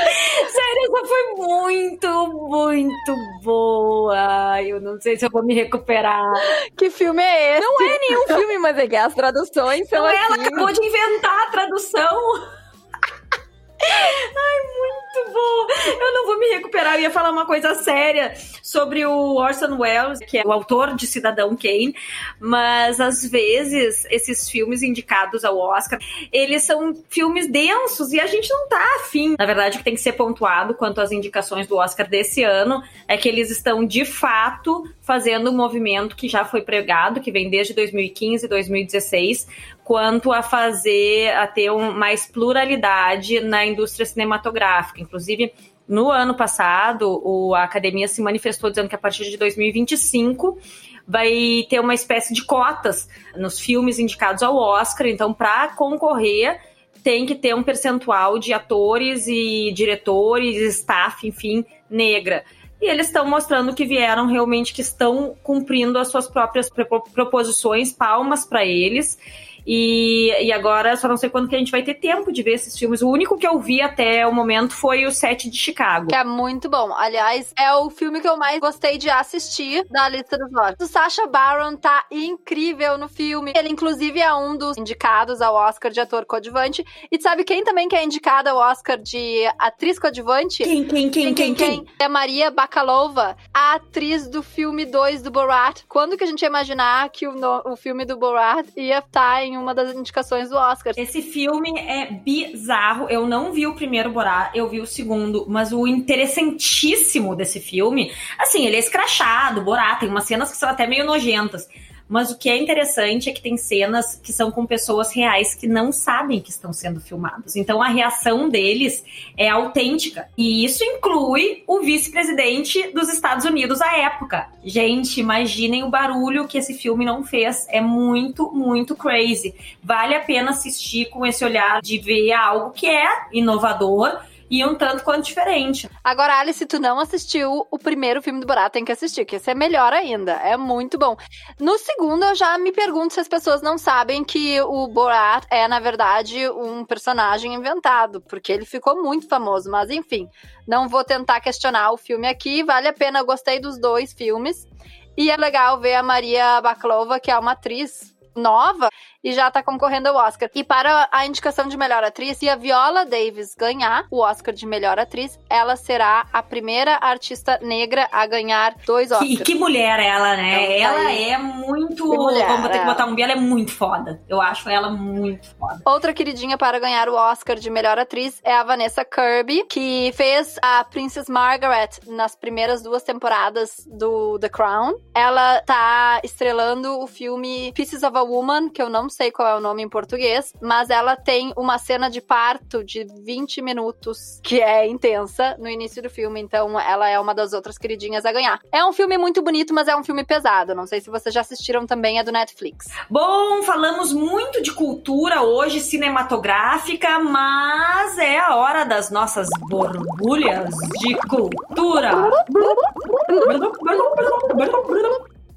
Sério, 0.48 0.90
essa 0.90 1.06
foi 1.06 1.34
muito, 1.36 2.26
muito 2.28 3.14
boa. 3.42 4.62
Eu 4.62 4.80
não 4.80 4.98
sei 4.98 5.18
se 5.18 5.26
eu 5.26 5.30
vou 5.30 5.44
me 5.44 5.54
recuperar. 5.54 6.32
Que 6.78 6.88
filme 6.88 7.22
é 7.22 7.58
esse? 7.58 7.66
Não 7.66 7.82
é 7.82 7.98
nenhum 7.98 8.26
filme, 8.26 8.58
mas 8.58 8.78
é 8.78 8.88
que 8.88 8.96
as 8.96 9.14
traduções 9.14 9.86
são 9.86 10.00
não, 10.00 10.06
assim. 10.08 10.16
Ela 10.16 10.46
acabou 10.46 10.72
de 10.72 10.82
inventar 10.82 11.42
a 11.42 11.50
tradução. 11.50 12.18
Ai, 13.84 14.60
muito 14.78 15.01
bom! 15.32 15.66
Eu 16.00 16.12
não 16.12 16.26
vou 16.26 16.38
me 16.38 16.46
recuperar. 16.48 16.94
Eu 16.94 17.02
ia 17.02 17.10
falar 17.10 17.30
uma 17.30 17.46
coisa 17.46 17.74
séria 17.74 18.34
sobre 18.62 19.04
o 19.04 19.36
Orson 19.36 19.76
Welles, 19.78 20.18
que 20.20 20.38
é 20.38 20.42
o 20.44 20.52
autor 20.52 20.94
de 20.94 21.06
Cidadão 21.06 21.56
Kane, 21.56 21.94
mas 22.38 23.00
às 23.00 23.24
vezes 23.26 24.06
esses 24.10 24.48
filmes 24.48 24.82
indicados 24.82 25.44
ao 25.44 25.58
Oscar, 25.58 25.98
eles 26.32 26.62
são 26.62 26.94
filmes 27.08 27.50
densos 27.50 28.12
e 28.12 28.20
a 28.20 28.26
gente 28.26 28.50
não 28.50 28.68
tá 28.68 28.82
afim. 29.00 29.34
Na 29.38 29.46
verdade, 29.46 29.76
o 29.76 29.78
que 29.78 29.84
tem 29.84 29.94
que 29.94 30.00
ser 30.00 30.12
pontuado 30.12 30.74
quanto 30.74 31.00
às 31.00 31.12
indicações 31.12 31.66
do 31.66 31.76
Oscar 31.76 32.08
desse 32.08 32.42
ano 32.42 32.82
é 33.06 33.16
que 33.16 33.28
eles 33.28 33.50
estão 33.50 33.84
de 33.84 34.04
fato 34.04 34.88
fazendo 35.00 35.50
um 35.50 35.56
movimento 35.56 36.16
que 36.16 36.28
já 36.28 36.44
foi 36.44 36.62
pregado, 36.62 37.20
que 37.20 37.32
vem 37.32 37.50
desde 37.50 37.74
2015 37.74 38.46
e 38.46 38.48
2016, 38.48 39.46
quanto 39.84 40.32
a 40.32 40.42
fazer, 40.42 41.34
a 41.34 41.46
ter 41.46 41.70
um, 41.70 41.92
mais 41.92 42.26
pluralidade 42.26 43.40
na 43.40 43.66
indústria 43.66 44.06
cinematográfica. 44.06 45.00
Inclusive, 45.00 45.52
no 45.88 46.10
ano 46.10 46.34
passado, 46.34 47.20
o, 47.24 47.54
a 47.54 47.64
academia 47.64 48.06
se 48.08 48.22
manifestou 48.22 48.70
dizendo 48.70 48.88
que 48.88 48.94
a 48.94 48.98
partir 48.98 49.24
de 49.24 49.36
2025 49.36 50.58
vai 51.06 51.66
ter 51.68 51.80
uma 51.80 51.94
espécie 51.94 52.32
de 52.32 52.44
cotas 52.44 53.08
nos 53.36 53.58
filmes 53.58 53.98
indicados 53.98 54.42
ao 54.42 54.56
Oscar. 54.56 55.06
Então, 55.06 55.34
para 55.34 55.68
concorrer, 55.68 56.60
tem 57.02 57.26
que 57.26 57.34
ter 57.34 57.54
um 57.54 57.62
percentual 57.62 58.38
de 58.38 58.52
atores 58.52 59.26
e 59.26 59.72
diretores, 59.72 60.56
staff, 60.76 61.26
enfim, 61.26 61.64
negra. 61.90 62.44
E 62.80 62.88
eles 62.88 63.06
estão 63.06 63.28
mostrando 63.28 63.74
que 63.74 63.84
vieram 63.84 64.26
realmente 64.26 64.72
que 64.72 64.80
estão 64.80 65.36
cumprindo 65.42 65.98
as 65.98 66.08
suas 66.08 66.28
próprias 66.28 66.68
proposições, 67.12 67.92
palmas 67.92 68.44
para 68.44 68.64
eles. 68.64 69.18
E, 69.66 70.32
e 70.44 70.52
agora 70.52 70.96
só 70.96 71.08
não 71.08 71.16
sei 71.16 71.30
quando 71.30 71.48
que 71.48 71.54
a 71.54 71.58
gente 71.58 71.70
vai 71.70 71.82
ter 71.82 71.94
tempo 71.94 72.32
de 72.32 72.42
ver 72.42 72.54
esses 72.54 72.76
filmes. 72.76 73.02
O 73.02 73.08
único 73.08 73.38
que 73.38 73.46
eu 73.46 73.58
vi 73.60 73.80
até 73.80 74.26
o 74.26 74.32
momento 74.32 74.74
foi 74.74 75.04
o 75.06 75.12
Sete 75.12 75.48
de 75.48 75.56
Chicago. 75.56 76.08
Que 76.08 76.14
é 76.14 76.24
muito 76.24 76.68
bom. 76.68 76.92
Aliás, 76.94 77.52
é 77.58 77.72
o 77.74 77.90
filme 77.90 78.20
que 78.20 78.28
eu 78.28 78.36
mais 78.36 78.58
gostei 78.58 78.98
de 78.98 79.08
assistir 79.08 79.84
da 79.90 80.08
lista 80.08 80.36
dos 80.36 80.52
Oscars. 80.52 80.76
O 80.80 80.86
Sacha 80.86 81.26
Baron 81.26 81.76
tá 81.76 82.04
incrível 82.10 82.98
no 82.98 83.08
filme. 83.08 83.52
Ele, 83.56 83.68
inclusive, 83.68 84.20
é 84.20 84.34
um 84.34 84.56
dos 84.56 84.76
indicados 84.76 85.40
ao 85.40 85.54
Oscar 85.54 85.90
de 85.90 86.00
ator 86.00 86.24
coadjuvante. 86.24 86.84
E 87.10 87.20
sabe 87.20 87.44
quem 87.44 87.64
também 87.64 87.88
que 87.88 87.96
é 87.96 88.04
indicada 88.04 88.50
ao 88.50 88.58
Oscar 88.58 88.98
de 88.98 89.44
atriz 89.58 89.98
coadjuvante? 89.98 90.64
Quem, 90.64 90.84
quem, 90.84 91.10
quem, 91.10 91.34
quem, 91.34 91.54
quem? 91.54 91.86
É 91.98 92.08
Maria 92.08 92.50
Bakalova, 92.50 93.36
a 93.52 93.74
atriz 93.74 94.28
do 94.28 94.42
filme 94.42 94.84
2 94.84 95.22
do 95.22 95.30
Borat. 95.30 95.82
Quando 95.88 96.16
que 96.16 96.24
a 96.24 96.26
gente 96.26 96.42
ia 96.42 96.48
imaginar 96.48 97.08
que 97.10 97.26
o, 97.26 97.34
o 97.64 97.76
filme 97.76 98.04
do 98.04 98.16
Borat 98.16 98.66
ia 98.76 98.98
estar 98.98 99.36
tá 99.36 99.44
em 99.52 99.56
uma 99.56 99.74
das 99.74 99.94
indicações 99.94 100.48
do 100.48 100.56
Oscar? 100.56 100.92
Esse 100.96 101.22
filme 101.22 101.78
é 101.78 102.10
bizarro. 102.10 103.08
Eu 103.08 103.26
não 103.26 103.52
vi 103.52 103.66
o 103.66 103.74
primeiro 103.74 104.10
Borat, 104.10 104.54
eu 104.54 104.68
vi 104.68 104.80
o 104.80 104.86
segundo, 104.86 105.46
mas 105.48 105.72
o 105.72 105.86
interessantíssimo 105.86 107.36
desse 107.36 107.60
filme, 107.60 108.12
assim, 108.38 108.66
ele 108.66 108.76
é 108.76 108.78
escrachado, 108.78 109.62
Borat, 109.62 110.00
tem 110.00 110.08
umas 110.08 110.24
cenas 110.24 110.50
que 110.50 110.56
são 110.56 110.68
até 110.68 110.86
meio 110.86 111.04
nojentas. 111.04 111.68
Mas 112.08 112.30
o 112.30 112.38
que 112.38 112.48
é 112.48 112.56
interessante 112.56 113.28
é 113.28 113.32
que 113.32 113.42
tem 113.42 113.56
cenas 113.56 114.20
que 114.22 114.32
são 114.32 114.50
com 114.50 114.66
pessoas 114.66 115.12
reais 115.12 115.54
que 115.54 115.66
não 115.66 115.92
sabem 115.92 116.40
que 116.40 116.50
estão 116.50 116.72
sendo 116.72 117.00
filmadas. 117.00 117.56
Então 117.56 117.82
a 117.82 117.88
reação 117.88 118.48
deles 118.48 119.04
é 119.36 119.48
autêntica. 119.48 120.28
E 120.36 120.64
isso 120.64 120.84
inclui 120.84 121.62
o 121.66 121.80
vice-presidente 121.80 122.92
dos 122.92 123.08
Estados 123.08 123.44
Unidos 123.44 123.80
à 123.80 123.96
época. 123.98 124.48
Gente, 124.64 125.20
imaginem 125.20 125.84
o 125.84 125.90
barulho 125.90 126.46
que 126.46 126.58
esse 126.58 126.74
filme 126.74 127.04
não 127.04 127.24
fez. 127.24 127.66
É 127.68 127.80
muito, 127.80 128.52
muito 128.52 128.94
crazy. 128.94 129.54
Vale 129.82 130.14
a 130.14 130.20
pena 130.20 130.50
assistir 130.50 131.08
com 131.10 131.26
esse 131.26 131.44
olhar 131.44 131.80
de 131.80 131.98
ver 131.98 132.32
algo 132.32 132.70
que 132.70 132.86
é 132.86 133.06
inovador 133.32 134.20
e 134.52 134.62
um 134.66 134.74
tanto 134.74 135.02
quanto 135.02 135.24
diferente. 135.24 135.88
Agora, 136.04 136.38
Alice, 136.38 136.58
se 136.58 136.66
tu 136.66 136.78
não 136.78 137.00
assistiu 137.00 137.66
o 137.70 137.78
primeiro 137.78 138.20
filme 138.20 138.38
do 138.38 138.46
Borat, 138.46 138.70
tem 138.70 138.84
que 138.84 138.92
assistir, 138.92 139.24
que 139.24 139.36
esse 139.36 139.50
é 139.50 139.54
melhor 139.54 139.94
ainda. 139.94 140.32
É 140.32 140.58
muito 140.58 140.98
bom. 140.98 141.16
No 141.58 141.78
segundo, 141.78 142.22
eu 142.22 142.34
já 142.34 142.58
me 142.58 142.70
pergunto 142.70 143.14
se 143.14 143.20
as 143.20 143.26
pessoas 143.26 143.62
não 143.62 143.78
sabem 143.78 144.22
que 144.22 144.60
o 144.60 144.86
Borat 144.88 145.46
é, 145.50 145.66
na 145.66 145.80
verdade, 145.80 146.50
um 146.50 146.84
personagem 146.84 147.54
inventado, 147.54 148.20
porque 148.20 148.52
ele 148.52 148.66
ficou 148.66 149.02
muito 149.02 149.26
famoso. 149.26 149.70
Mas, 149.70 149.88
enfim, 149.88 150.28
não 150.68 150.86
vou 150.86 151.02
tentar 151.02 151.40
questionar 151.40 151.90
o 151.90 151.96
filme 151.96 152.28
aqui. 152.28 152.62
Vale 152.62 152.88
a 152.88 152.92
pena, 152.92 153.20
eu 153.20 153.24
gostei 153.24 153.58
dos 153.58 153.80
dois 153.80 154.12
filmes. 154.12 154.68
E 155.16 155.30
é 155.30 155.36
legal 155.38 155.80
ver 155.80 155.94
a 155.94 156.02
Maria 156.02 156.60
Baklova, 156.60 157.18
que 157.18 157.30
é 157.30 157.38
uma 157.38 157.52
atriz 157.52 158.12
nova 158.34 158.88
e 159.24 159.32
já 159.32 159.50
tá 159.50 159.62
concorrendo 159.62 160.08
ao 160.08 160.16
Oscar. 160.16 160.50
E 160.54 160.64
para 160.64 161.08
a 161.12 161.26
indicação 161.26 161.68
de 161.68 161.76
melhor 161.76 162.02
atriz, 162.02 162.38
se 162.38 162.48
a 162.48 162.56
Viola 162.56 163.06
Davis 163.06 163.54
ganhar 163.54 164.06
o 164.10 164.20
Oscar 164.20 164.52
de 164.52 164.66
melhor 164.66 164.98
atriz, 164.98 165.38
ela 165.48 165.76
será 165.76 166.26
a 166.32 166.42
primeira 166.42 166.98
artista 167.00 167.58
negra 167.62 168.08
a 168.10 168.26
ganhar 168.26 168.74
dois 168.84 169.12
Oscars. 169.12 169.38
Que, 169.38 169.44
que 169.44 169.54
mulher 169.54 170.00
ela, 170.00 170.36
né? 170.36 170.78
Então, 170.78 170.90
ela 170.90 171.12
é 171.12 171.38
muito. 171.38 172.06
Mulher, 172.06 172.48
vamos 172.48 172.70
ter 172.70 172.80
que 172.80 172.84
botar 172.84 173.06
um 173.06 173.22
ela 173.22 173.32
é 173.32 173.36
muito 173.36 173.72
foda. 173.72 174.20
Eu 174.28 174.40
acho 174.40 174.68
ela 174.68 174.90
muito 174.90 175.54
foda. 175.56 175.80
Outra 175.84 176.12
queridinha 176.12 176.58
para 176.58 176.80
ganhar 176.80 177.08
o 177.08 177.14
Oscar 177.14 177.56
de 177.56 177.70
melhor 177.70 177.98
atriz 177.98 178.40
é 178.42 178.52
a 178.52 178.64
Vanessa 178.64 179.04
Kirby, 179.04 179.64
que 179.68 180.10
fez 180.14 180.56
a 180.60 180.82
Princess 180.82 181.28
Margaret 181.28 181.90
nas 182.08 182.34
primeiras 182.34 182.82
duas 182.82 183.04
temporadas 183.04 183.86
do 183.86 184.38
The 184.40 184.48
Crown. 184.48 184.94
Ela 185.14 185.62
tá 185.62 186.20
estrelando 186.24 186.98
o 186.98 187.06
filme 187.06 187.72
Pieces 187.74 188.02
of 188.02 188.16
a 188.16 188.21
Woman, 188.22 188.68
que 188.68 188.82
eu 188.82 188.88
não 188.88 189.08
sei 189.08 189.30
qual 189.30 189.48
é 189.48 189.56
o 189.56 189.60
nome 189.60 189.82
em 189.82 189.88
português, 189.88 190.52
mas 190.60 190.90
ela 190.90 191.16
tem 191.16 191.52
uma 191.56 191.78
cena 191.78 192.08
de 192.08 192.20
parto 192.20 192.84
de 192.84 193.04
20 193.24 193.62
minutos, 193.62 194.40
que 194.42 194.60
é 194.60 194.86
intensa 194.86 195.56
no 195.58 195.68
início 195.68 196.02
do 196.02 196.10
filme, 196.10 196.40
então 196.40 196.78
ela 196.78 197.08
é 197.08 197.18
uma 197.18 197.34
das 197.34 197.52
outras 197.52 197.78
queridinhas 197.78 198.24
a 198.24 198.32
ganhar. 198.32 198.60
É 198.70 198.84
um 198.84 198.92
filme 198.92 199.18
muito 199.18 199.42
bonito, 199.42 199.74
mas 199.74 199.88
é 199.88 199.96
um 199.96 200.04
filme 200.04 200.24
pesado. 200.24 200.74
Não 200.74 200.86
sei 200.86 201.00
se 201.00 201.10
vocês 201.10 201.34
já 201.34 201.40
assistiram 201.40 201.86
também, 201.86 202.18
é 202.18 202.24
do 202.24 202.32
Netflix. 202.32 202.86
Bom, 203.10 203.62
falamos 203.62 204.12
muito 204.12 204.62
de 204.62 204.72
cultura 204.72 205.42
hoje 205.42 205.80
cinematográfica, 205.80 207.18
mas 207.18 208.18
é 208.18 208.38
a 208.38 208.56
hora 208.56 208.84
das 208.84 209.10
nossas 209.10 209.48
borbulhas 209.68 210.74
de 211.00 211.14
cultura. 211.28 212.12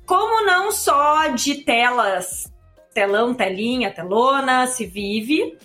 Como 0.05 0.45
não 0.45 0.71
só 0.71 1.27
de 1.27 1.55
telas 1.63 2.53
telão, 2.95 3.33
telinha, 3.33 3.91
telona, 3.91 4.65
se 4.65 4.85
vive. 4.85 5.57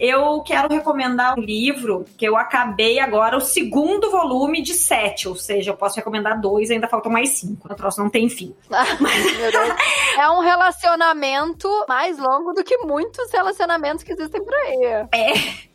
Eu 0.00 0.40
quero 0.42 0.72
recomendar 0.72 1.38
um 1.38 1.42
livro 1.42 2.04
que 2.16 2.24
eu 2.24 2.36
acabei 2.36 3.00
agora, 3.00 3.36
o 3.36 3.40
segundo 3.40 4.10
volume 4.10 4.62
de 4.62 4.72
sete, 4.72 5.28
ou 5.28 5.34
seja, 5.34 5.72
eu 5.72 5.76
posso 5.76 5.96
recomendar 5.96 6.40
dois, 6.40 6.70
ainda 6.70 6.88
faltam 6.88 7.10
mais 7.12 7.30
cinco. 7.30 7.70
O 7.70 7.74
troço 7.74 8.00
não 8.00 8.08
tem 8.08 8.28
fim. 8.28 8.54
é 10.16 10.30
um 10.30 10.40
relacionamento 10.40 11.68
mais 11.88 12.16
longo 12.16 12.52
do 12.54 12.64
que 12.64 12.78
muitos 12.78 13.30
relacionamentos 13.32 14.04
que 14.04 14.12
existem 14.12 14.42
por 14.42 14.54
aí. 14.54 15.08
É. 15.12 15.68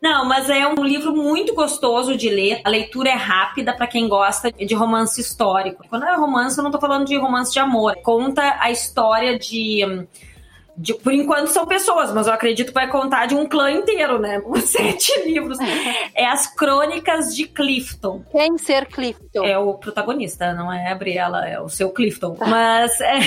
Não, 0.00 0.26
mas 0.26 0.50
é 0.50 0.68
um 0.68 0.84
livro 0.84 1.16
muito 1.16 1.54
gostoso 1.54 2.16
de 2.16 2.28
ler. 2.28 2.60
A 2.62 2.68
leitura 2.68 3.08
é 3.08 3.14
rápida 3.14 3.72
para 3.72 3.86
quem 3.86 4.06
gosta 4.06 4.52
de 4.52 4.74
romance 4.74 5.20
histórico. 5.20 5.82
Quando 5.88 6.04
é 6.04 6.14
romance, 6.14 6.58
eu 6.58 6.62
não 6.62 6.70
tô 6.70 6.78
falando 6.78 7.06
de 7.06 7.16
romance 7.16 7.50
de 7.50 7.58
amor. 7.58 7.96
Conta 8.02 8.58
a 8.60 8.70
história 8.70 9.38
de 9.38 10.06
de, 10.76 10.94
por 10.94 11.12
enquanto 11.12 11.48
são 11.48 11.66
pessoas, 11.66 12.12
mas 12.12 12.26
eu 12.26 12.32
acredito 12.32 12.68
que 12.68 12.74
vai 12.74 12.88
contar 12.88 13.26
de 13.26 13.34
um 13.34 13.46
clã 13.46 13.70
inteiro, 13.70 14.18
né? 14.18 14.42
Sete 14.64 15.20
livros. 15.24 15.58
É 16.14 16.26
as 16.26 16.46
Crônicas 16.54 17.34
de 17.34 17.46
Clifton. 17.46 18.22
Quem 18.30 18.56
ser 18.56 18.86
Clifton? 18.86 19.44
É 19.44 19.58
o 19.58 19.74
protagonista, 19.74 20.52
não 20.52 20.72
é 20.72 20.86
a 20.86 20.90
Gabriela, 20.90 21.46
é 21.46 21.60
o 21.60 21.68
seu 21.68 21.90
Clifton. 21.90 22.36
Mas 22.38 23.00
é, 23.00 23.20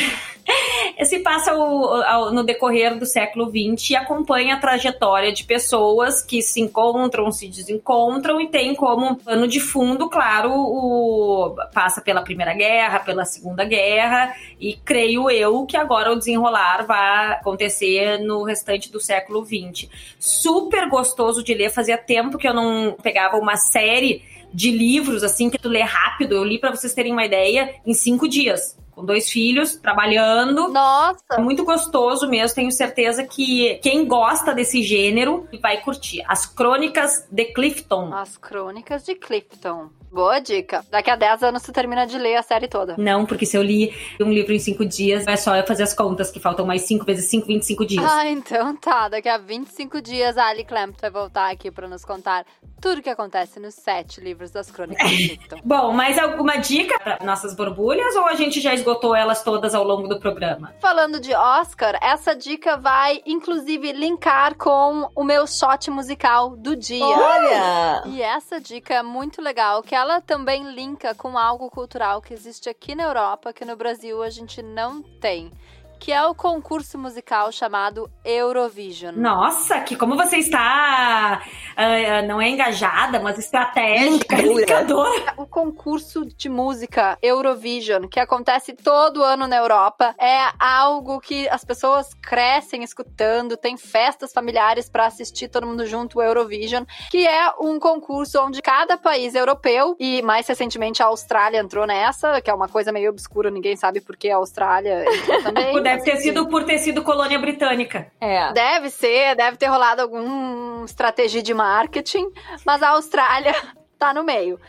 se 1.05 1.19
passa 1.19 1.53
o, 1.53 2.31
no 2.31 2.43
decorrer 2.43 2.97
do 2.97 3.05
século 3.05 3.49
XX 3.49 3.91
e 3.91 3.95
acompanha 3.95 4.55
a 4.55 4.60
trajetória 4.60 5.31
de 5.31 5.43
pessoas 5.43 6.21
que 6.21 6.41
se 6.41 6.62
encontram, 6.62 7.31
se 7.31 7.47
desencontram 7.47 8.39
e 8.39 8.47
tem 8.47 8.73
como 8.73 9.17
pano 9.17 9.47
de 9.47 9.60
fundo, 9.60 10.10
claro, 10.10 10.51
o 10.53 11.55
passa 11.73 12.01
pela 12.01 12.21
Primeira 12.21 12.53
Guerra, 12.53 12.99
pela 12.99 13.25
Segunda 13.25 13.63
Guerra 13.65 14.33
e 14.60 14.75
creio 14.77 15.29
eu 15.29 15.65
que 15.65 15.77
agora 15.77 16.12
o 16.12 16.15
desenrolar 16.15 16.86
vai 16.86 17.37
acontecer 17.38 18.19
no 18.19 18.43
restante 18.43 18.91
do 18.91 19.00
século 19.00 19.45
XX. 19.45 19.89
Super 20.19 20.89
gostoso 20.89 21.43
de 21.43 21.54
ler, 21.54 21.69
fazia 21.69 21.97
tempo 21.97 22.38
que 22.38 22.47
eu 22.47 22.54
não 22.54 22.95
pegava 23.02 23.38
uma 23.38 23.56
série 23.56 24.23
de 24.54 24.71
livros 24.71 25.23
assim 25.23 25.50
que 25.50 25.58
tu 25.58 25.69
lê 25.69 25.82
rápido. 25.82 26.36
Eu 26.36 26.43
li 26.43 26.60
para 26.60 26.71
vocês 26.71 26.93
terem 26.93 27.12
uma 27.12 27.26
ideia 27.26 27.76
em 27.86 27.93
cinco 27.93 28.28
dias 28.28 28.78
com 28.97 29.06
dois 29.06 29.30
filhos, 29.30 29.76
trabalhando. 29.76 30.69
Nossa! 30.69 31.38
Muito 31.38 31.63
gostoso 31.63 32.28
mesmo. 32.28 32.56
Tenho 32.56 32.71
certeza 32.71 33.23
que 33.23 33.76
quem 33.76 34.08
gosta 34.08 34.56
desse 34.56 34.82
gênero 34.82 35.47
vai 35.62 35.80
curtir. 35.82 36.23
As 36.28 36.47
Crônicas 36.47 37.28
de 37.30 37.45
Clifton. 37.45 38.12
As 38.12 38.38
Crônicas 38.38 39.06
de 39.06 39.13
Clifton. 39.13 39.89
Boa 40.11 40.39
dica. 40.39 40.85
Daqui 40.89 41.09
a 41.09 41.15
10 41.15 41.43
anos 41.43 41.63
tu 41.63 41.71
termina 41.71 42.05
de 42.05 42.17
ler 42.17 42.35
a 42.35 42.41
série 42.41 42.67
toda. 42.67 42.95
Não, 42.97 43.25
porque 43.25 43.45
se 43.45 43.57
eu 43.57 43.61
li 43.61 43.93
um 44.19 44.31
livro 44.31 44.53
em 44.53 44.59
5 44.59 44.85
dias, 44.85 45.25
é 45.27 45.35
só 45.35 45.55
eu 45.55 45.65
fazer 45.65 45.83
as 45.83 45.93
contas, 45.93 46.31
que 46.31 46.39
faltam 46.39 46.65
mais 46.65 46.83
5 46.83 47.05
vezes 47.05 47.29
5, 47.29 47.47
25 47.47 47.85
dias. 47.85 48.05
Ah, 48.05 48.27
então 48.27 48.75
tá. 48.75 49.09
Daqui 49.09 49.29
a 49.29 49.37
25 49.37 50.01
dias 50.01 50.37
a 50.37 50.47
Ali 50.47 50.63
Clamp 50.63 50.95
vai 50.99 51.09
voltar 51.09 51.51
aqui 51.51 51.69
pra 51.69 51.87
nos 51.87 52.05
contar 52.05 52.45
tudo 52.79 52.99
o 52.99 53.01
que 53.01 53.09
acontece 53.09 53.59
nos 53.59 53.73
sete 53.73 54.21
livros 54.21 54.51
das 54.51 54.69
Crônicas 54.69 55.09
de 55.09 55.29
Clifton. 55.29 55.57
Bom, 55.65 55.91
mais 55.91 56.17
alguma 56.17 56.57
dica 56.57 56.99
para 56.99 57.25
nossas 57.25 57.55
borbulhas 57.55 58.15
ou 58.15 58.25
a 58.25 58.35
gente 58.35 58.61
já 58.61 58.73
esgotou 58.73 59.15
elas 59.15 59.43
todas 59.43 59.73
ao 59.73 59.83
longo 59.83 60.07
do 60.07 60.19
programa? 60.19 60.73
Falando 60.79 61.19
de 61.19 61.33
Oscar, 61.33 61.97
essa 62.01 62.35
dica 62.35 62.77
vai 62.77 63.21
inclusive 63.25 63.91
linkar 63.93 64.55
com 64.55 65.09
o 65.15 65.23
meu 65.23 65.47
shot 65.47 65.89
musical 65.89 66.55
do 66.55 66.75
dia. 66.75 67.03
Olha! 67.03 68.03
E 68.05 68.21
essa 68.21 68.59
dica 68.61 68.93
é 68.93 69.03
muito 69.03 69.41
legal, 69.41 69.81
que 69.81 69.95
ela 69.97 70.21
também 70.21 70.73
linka 70.73 71.15
com 71.15 71.36
algo 71.36 71.71
cultural 71.71 72.21
que 72.21 72.31
existe 72.31 72.69
aqui 72.69 72.93
na 72.93 73.03
Europa, 73.03 73.51
que 73.51 73.65
no 73.65 73.75
Brasil 73.75 74.21
a 74.21 74.29
gente 74.29 74.62
não 74.62 75.01
tem 75.01 75.51
que 75.99 76.12
é 76.12 76.25
o 76.25 76.36
concurso 76.36 76.97
musical 76.97 77.51
chamado 77.51 78.10
Eurovision. 78.23 79.15
Nossa, 79.15 79.79
que 79.81 79.95
como 79.95 80.15
você 80.15 80.38
está, 80.38 81.41
uh, 81.43 82.27
não 82.27 82.41
é 82.41 82.49
engajada, 82.49 83.19
mas 83.19 83.38
estratégica, 83.38 84.36
linkadora. 84.38 85.33
O 85.38 85.45
concurso 85.45 86.25
de 86.25 86.49
música 86.49 87.17
Eurovision, 87.21 88.07
que 88.07 88.19
acontece 88.19 88.73
todo 88.73 89.23
ano 89.23 89.47
na 89.47 89.57
Europa, 89.57 90.15
é 90.19 90.49
algo 90.60 91.19
que 91.19 91.47
as 91.49 91.63
pessoas 91.63 92.13
crescem 92.13 92.83
escutando, 92.83 93.57
tem 93.57 93.77
festas 93.77 94.31
familiares 94.33 94.89
para 94.89 95.05
assistir 95.05 95.47
todo 95.47 95.67
mundo 95.67 95.86
junto 95.86 96.19
o 96.19 96.21
Eurovision, 96.21 96.83
que 97.10 97.27
é 97.27 97.51
um 97.60 97.79
concurso 97.79 98.39
onde 98.41 98.62
cada 98.62 98.97
país 98.97 99.36
europeu, 99.36 99.95
e 99.99 100.21
mais 100.21 100.47
recentemente 100.47 101.01
a 101.01 101.07
Austrália 101.07 101.60
entrou 101.60 101.86
nessa, 101.86 102.41
que 102.41 102.49
é 102.49 102.53
uma 102.53 102.67
coisa 102.67 102.91
meio 102.91 103.10
obscura, 103.10 103.49
ninguém 103.49 103.75
sabe 103.75 104.01
por 104.01 104.15
que 104.15 104.29
a 104.29 104.38
Austrália 104.38 105.05
entrou 105.05 105.41
também. 105.43 105.73
Deve 105.88 106.04
ter 106.04 106.17
sido 106.17 106.47
por 106.47 106.63
ter 106.63 106.78
sido 106.80 107.04
colônia 107.04 107.39
britânica. 107.39 108.12
É. 108.19 108.52
Deve 108.52 108.89
ser, 108.89 109.36
deve 109.36 109.58
ter 109.58 109.67
rolado 109.67 110.02
alguma 110.02 110.86
estratégia 110.86 111.41
de 111.41 111.54
marketing, 111.54 112.30
mas 112.65 112.84
a 112.84 112.89
Austrália 112.89 113.56
tá 113.97 114.13
no 114.13 114.23
meio. 114.23 114.60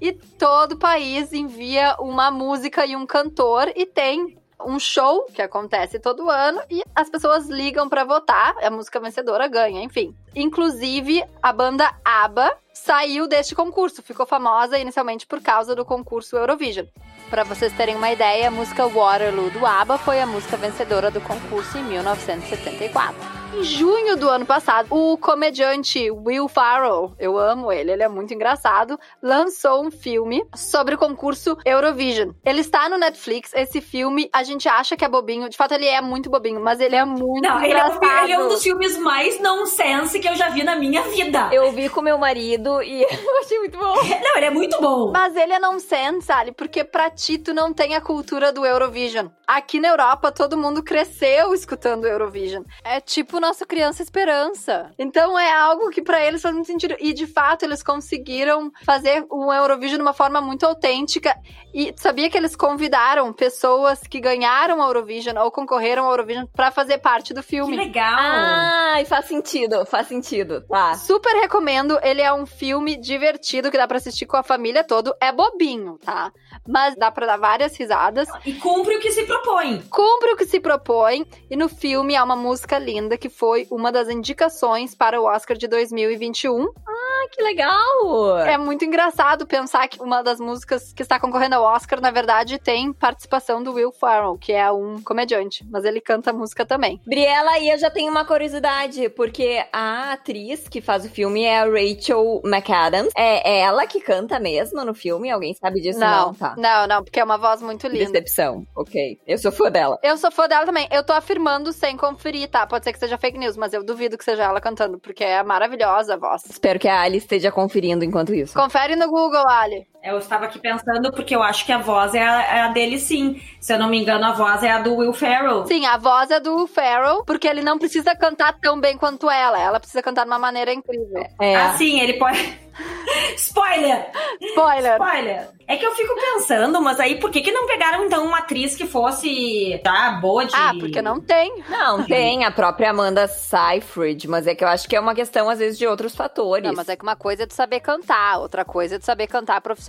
E 0.00 0.12
todo 0.12 0.78
país 0.78 1.32
envia 1.32 1.96
uma 1.98 2.30
música 2.30 2.86
e 2.86 2.94
um 2.94 3.06
cantor 3.06 3.72
e 3.74 3.84
tem 3.84 4.37
um 4.64 4.78
show 4.78 5.24
que 5.32 5.42
acontece 5.42 5.98
todo 5.98 6.30
ano 6.30 6.60
e 6.70 6.82
as 6.94 7.08
pessoas 7.08 7.48
ligam 7.48 7.88
para 7.88 8.04
votar, 8.04 8.56
a 8.62 8.70
música 8.70 9.00
vencedora 9.00 9.48
ganha, 9.48 9.82
enfim. 9.82 10.14
Inclusive, 10.34 11.24
a 11.42 11.52
banda 11.52 11.90
ABBA 12.04 12.56
saiu 12.72 13.26
deste 13.26 13.54
concurso, 13.54 14.02
ficou 14.02 14.26
famosa 14.26 14.78
inicialmente 14.78 15.26
por 15.26 15.40
causa 15.40 15.74
do 15.74 15.84
concurso 15.84 16.36
Eurovision. 16.36 16.86
Para 17.30 17.44
vocês 17.44 17.72
terem 17.74 17.94
uma 17.94 18.10
ideia, 18.10 18.48
a 18.48 18.50
música 18.50 18.86
Waterloo 18.88 19.50
do 19.50 19.66
ABBA 19.66 19.98
foi 19.98 20.20
a 20.20 20.26
música 20.26 20.56
vencedora 20.56 21.10
do 21.10 21.20
concurso 21.20 21.76
em 21.76 21.84
1974. 21.84 23.37
Em 23.58 23.64
junho 23.64 24.16
do 24.16 24.30
ano 24.30 24.46
passado, 24.46 24.86
o 24.88 25.18
comediante 25.18 26.08
Will 26.12 26.46
Farrell, 26.46 27.12
eu 27.18 27.36
amo 27.36 27.72
ele, 27.72 27.90
ele 27.90 28.04
é 28.04 28.08
muito 28.08 28.32
engraçado, 28.32 28.96
lançou 29.20 29.84
um 29.84 29.90
filme 29.90 30.46
sobre 30.54 30.94
o 30.94 30.98
concurso 30.98 31.58
Eurovision. 31.66 32.30
Ele 32.44 32.60
está 32.60 32.88
no 32.88 32.96
Netflix, 32.96 33.52
esse 33.52 33.80
filme 33.80 34.30
a 34.32 34.44
gente 34.44 34.68
acha 34.68 34.96
que 34.96 35.04
é 35.04 35.08
bobinho, 35.08 35.48
de 35.48 35.56
fato 35.56 35.72
ele 35.74 35.86
é 35.86 36.00
muito 36.00 36.30
bobinho, 36.30 36.60
mas 36.60 36.78
ele 36.78 36.94
é 36.94 37.04
muito 37.04 37.42
Não, 37.42 37.56
ele 37.60 37.72
é, 37.72 37.80
engraçado. 37.80 38.22
ele 38.22 38.32
é 38.32 38.38
um 38.38 38.46
dos 38.46 38.62
filmes 38.62 38.96
mais 38.96 39.40
nonsense 39.40 40.20
que 40.20 40.28
eu 40.28 40.36
já 40.36 40.50
vi 40.50 40.62
na 40.62 40.76
minha 40.76 41.02
vida. 41.02 41.50
Eu 41.50 41.72
vi 41.72 41.88
com 41.88 42.00
meu 42.00 42.16
marido 42.16 42.80
e 42.80 43.02
eu 43.10 43.38
achei 43.40 43.58
muito 43.58 43.76
bom. 43.76 43.94
Não, 44.22 44.36
ele 44.36 44.46
é 44.46 44.50
muito 44.50 44.80
bom. 44.80 45.10
Mas 45.10 45.34
ele 45.34 45.52
é 45.52 45.58
nonsense, 45.58 46.26
sabe? 46.26 46.52
Porque 46.52 46.84
pra 46.84 47.10
ti 47.10 47.36
tu 47.38 47.52
não 47.52 47.72
tem 47.72 47.96
a 47.96 48.00
cultura 48.00 48.52
do 48.52 48.64
Eurovision. 48.64 49.26
Aqui 49.48 49.80
na 49.80 49.88
Europa 49.88 50.30
todo 50.30 50.56
mundo 50.56 50.80
cresceu 50.80 51.52
escutando 51.52 52.06
Eurovision. 52.06 52.62
É 52.84 53.00
tipo 53.00 53.40
nossa 53.48 53.64
criança 53.66 54.02
esperança. 54.02 54.92
Então 54.98 55.38
é 55.38 55.50
algo 55.52 55.88
que 55.90 56.02
pra 56.02 56.22
eles 56.22 56.42
faz 56.42 56.54
muito 56.54 56.66
sentido. 56.66 56.94
E 57.00 57.12
de 57.14 57.26
fato 57.26 57.64
eles 57.64 57.82
conseguiram 57.82 58.70
fazer 58.84 59.24
o 59.30 59.52
Eurovision 59.52 59.96
de 59.96 60.02
uma 60.02 60.12
forma 60.12 60.40
muito 60.40 60.66
autêntica. 60.66 61.34
E 61.74 61.94
sabia 61.96 62.28
que 62.28 62.36
eles 62.36 62.54
convidaram 62.54 63.32
pessoas 63.32 64.00
que 64.00 64.20
ganharam 64.20 64.78
o 64.80 64.82
Eurovision 64.82 65.36
ou 65.38 65.50
concorreram 65.50 66.04
ao 66.04 66.10
Eurovision 66.12 66.46
pra 66.54 66.70
fazer 66.70 66.98
parte 66.98 67.32
do 67.32 67.40
Que 67.42 67.48
filme. 67.48 67.76
legal. 67.76 68.14
Ai, 68.18 69.04
faz 69.06 69.24
sentido, 69.26 69.84
faz 69.86 70.06
sentido. 70.08 70.62
Tá. 70.68 70.94
Super 70.94 71.34
recomendo, 71.40 71.98
ele 72.02 72.20
é 72.20 72.32
um 72.32 72.44
filme 72.44 72.96
divertido 72.96 73.70
que 73.70 73.76
dá 73.78 73.86
pra 73.88 73.96
assistir 73.96 74.26
com 74.26 74.36
a 74.36 74.42
família 74.42 74.84
todo. 74.84 75.14
É 75.20 75.32
bobinho, 75.32 75.98
tá? 76.04 76.30
Mas 76.66 76.94
dá 76.96 77.10
pra 77.10 77.26
dar 77.26 77.38
várias 77.38 77.74
risadas. 77.76 78.28
E 78.44 78.52
cumpre 78.54 78.96
o 78.96 79.00
que 79.00 79.10
se 79.10 79.24
propõe. 79.24 79.80
Cumpre 79.90 80.32
o 80.32 80.36
que 80.36 80.44
se 80.46 80.60
propõe. 80.60 81.26
E 81.50 81.56
no 81.56 81.68
filme 81.68 82.14
há 82.14 82.22
uma 82.24 82.36
música 82.36 82.78
linda 82.78 83.16
que 83.16 83.27
foi 83.28 83.66
uma 83.70 83.90
das 83.90 84.08
indicações 84.08 84.94
para 84.94 85.20
o 85.20 85.24
Oscar 85.24 85.56
de 85.56 85.66
2021. 85.66 86.68
Ah, 86.86 87.07
que 87.30 87.42
legal! 87.42 88.38
É 88.46 88.56
muito 88.56 88.84
engraçado 88.84 89.46
pensar 89.46 89.88
que 89.88 90.00
uma 90.00 90.22
das 90.22 90.38
músicas 90.38 90.92
que 90.92 91.02
está 91.02 91.18
concorrendo 91.18 91.56
ao 91.56 91.64
Oscar, 91.64 92.00
na 92.00 92.10
verdade, 92.10 92.58
tem 92.58 92.92
participação 92.92 93.62
do 93.62 93.72
Will 93.72 93.92
Ferrell, 93.92 94.38
que 94.38 94.52
é 94.52 94.70
um 94.70 95.02
comediante, 95.02 95.66
mas 95.70 95.84
ele 95.84 96.00
canta 96.00 96.30
a 96.30 96.32
música 96.32 96.64
também. 96.64 97.00
Briela, 97.06 97.52
aí 97.52 97.70
eu 97.70 97.78
já 97.78 97.90
tenho 97.90 98.10
uma 98.10 98.24
curiosidade, 98.24 99.08
porque 99.10 99.64
a 99.72 100.12
atriz 100.12 100.68
que 100.68 100.80
faz 100.80 101.04
o 101.04 101.08
filme 101.08 101.44
é 101.44 101.58
a 101.58 101.64
Rachel 101.64 102.40
McAdams. 102.44 103.12
É 103.16 103.60
ela 103.60 103.86
que 103.86 104.00
canta 104.00 104.38
mesmo 104.38 104.84
no 104.84 104.94
filme? 104.94 105.30
Alguém 105.30 105.54
sabe 105.54 105.80
disso? 105.80 105.98
Não, 105.98 106.34
tá. 106.34 106.54
não, 106.56 106.86
não, 106.86 107.02
porque 107.02 107.20
é 107.20 107.24
uma 107.24 107.38
voz 107.38 107.62
muito 107.62 107.86
linda. 107.86 108.12
Decepção, 108.12 108.64
ok. 108.76 109.18
Eu 109.26 109.38
sou 109.38 109.50
fã 109.50 109.70
dela. 109.70 109.98
Eu 110.02 110.16
sou 110.16 110.30
fã 110.30 110.46
dela 110.46 110.66
também. 110.66 110.88
Eu 110.90 111.02
tô 111.04 111.12
afirmando 111.12 111.72
sem 111.72 111.96
conferir, 111.96 112.48
tá? 112.48 112.66
Pode 112.66 112.84
ser 112.84 112.92
que 112.92 112.98
seja 112.98 113.18
fake 113.18 113.38
news, 113.38 113.56
mas 113.56 113.72
eu 113.72 113.84
duvido 113.84 114.16
que 114.16 114.24
seja 114.24 114.44
ela 114.44 114.60
cantando, 114.60 114.98
porque 114.98 115.24
é 115.24 115.42
maravilhosa 115.42 116.14
a 116.14 116.16
voz. 116.16 116.42
Espero 116.48 116.78
que 116.78 116.88
a 116.88 117.07
Ali 117.08 117.16
esteja 117.16 117.50
conferindo 117.50 118.04
enquanto 118.04 118.34
isso. 118.34 118.52
Confere 118.54 118.94
no 118.94 119.08
Google, 119.08 119.48
Ali. 119.48 119.86
Eu 120.02 120.18
estava 120.18 120.44
aqui 120.44 120.58
pensando 120.58 121.10
porque 121.12 121.34
eu 121.34 121.42
acho 121.42 121.66
que 121.66 121.72
a 121.72 121.78
voz 121.78 122.14
é 122.14 122.22
a, 122.22 122.42
é 122.42 122.60
a 122.62 122.68
dele 122.68 122.98
sim. 122.98 123.42
Se 123.60 123.72
eu 123.72 123.78
não 123.78 123.88
me 123.88 124.00
engano, 124.00 124.24
a 124.24 124.32
voz 124.32 124.62
é 124.62 124.70
a 124.70 124.78
do 124.78 124.94
Will 124.96 125.12
Ferrell. 125.12 125.66
Sim, 125.66 125.84
a 125.86 125.96
voz 125.96 126.30
é 126.30 126.38
do 126.38 126.66
Farrell, 126.68 127.24
porque 127.24 127.48
ele 127.48 127.62
não 127.62 127.78
precisa 127.78 128.14
cantar 128.14 128.54
tão 128.60 128.80
bem 128.80 128.96
quanto 128.96 129.28
ela. 129.28 129.58
Ela 129.60 129.80
precisa 129.80 130.02
cantar 130.02 130.22
de 130.22 130.30
uma 130.30 130.38
maneira 130.38 130.72
incrível. 130.72 131.26
É. 131.40 131.56
Ah, 131.56 131.74
sim, 131.76 132.00
ele 132.00 132.14
pode. 132.14 132.38
Spoiler! 133.36 134.06
Spoiler. 134.40 134.92
Spoiler! 134.92 135.48
É 135.66 135.76
que 135.76 135.84
eu 135.84 135.94
fico 135.94 136.14
pensando, 136.14 136.80
mas 136.80 136.98
aí 136.98 137.16
por 137.20 137.30
que, 137.30 137.42
que 137.42 137.52
não 137.52 137.66
pegaram 137.66 138.04
então 138.06 138.24
uma 138.24 138.38
atriz 138.38 138.74
que 138.74 138.86
fosse 138.86 139.78
tá, 139.84 140.12
boa 140.12 140.46
de. 140.46 140.54
Ah, 140.54 140.72
porque 140.78 141.02
não 141.02 141.20
tem. 141.20 141.62
Não, 141.68 142.04
tem 142.04 142.44
a 142.44 142.50
própria 142.50 142.90
Amanda 142.90 143.26
Seyfried, 143.26 144.26
mas 144.28 144.46
é 144.46 144.54
que 144.54 144.64
eu 144.64 144.68
acho 144.68 144.88
que 144.88 144.96
é 144.96 145.00
uma 145.00 145.14
questão, 145.14 145.50
às 145.50 145.58
vezes, 145.58 145.78
de 145.78 145.86
outros 145.86 146.14
fatores. 146.14 146.64
Não, 146.66 146.74
mas 146.74 146.88
é 146.88 146.96
que 146.96 147.02
uma 147.02 147.16
coisa 147.16 147.42
é 147.42 147.46
tu 147.46 147.54
saber 147.54 147.80
cantar, 147.80 148.38
outra 148.38 148.64
coisa 148.64 148.96
é 148.96 148.98
tu 148.98 149.04
saber 149.04 149.26
cantar 149.26 149.60
profissionalmente, 149.60 149.87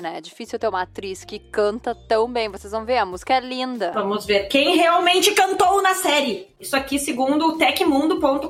né? 0.00 0.18
É 0.18 0.20
difícil 0.20 0.58
ter 0.58 0.68
uma 0.68 0.82
atriz 0.82 1.24
que 1.24 1.38
canta 1.38 1.94
tão 1.94 2.30
bem. 2.30 2.48
Vocês 2.48 2.72
vão 2.72 2.84
ver, 2.84 2.98
a 2.98 3.06
música 3.06 3.34
é 3.34 3.40
linda. 3.40 3.92
Vamos 3.92 4.24
ver 4.24 4.48
quem 4.48 4.76
realmente 4.76 5.32
cantou 5.32 5.82
na 5.82 5.94
série. 5.94 6.48
Isso 6.58 6.76
aqui 6.76 6.98
segundo 6.98 7.46
o 7.48 7.58
tecmundo.com.br. 7.58 8.46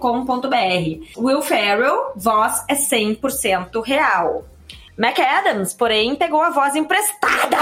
Will 1.16 1.42
Ferrell, 1.42 2.12
voz 2.16 2.64
é 2.68 2.74
100% 2.74 3.82
real. 3.82 4.44
McAdams, 4.98 5.74
porém, 5.74 6.16
pegou 6.16 6.42
a 6.42 6.50
voz 6.50 6.74
emprestada 6.74 7.56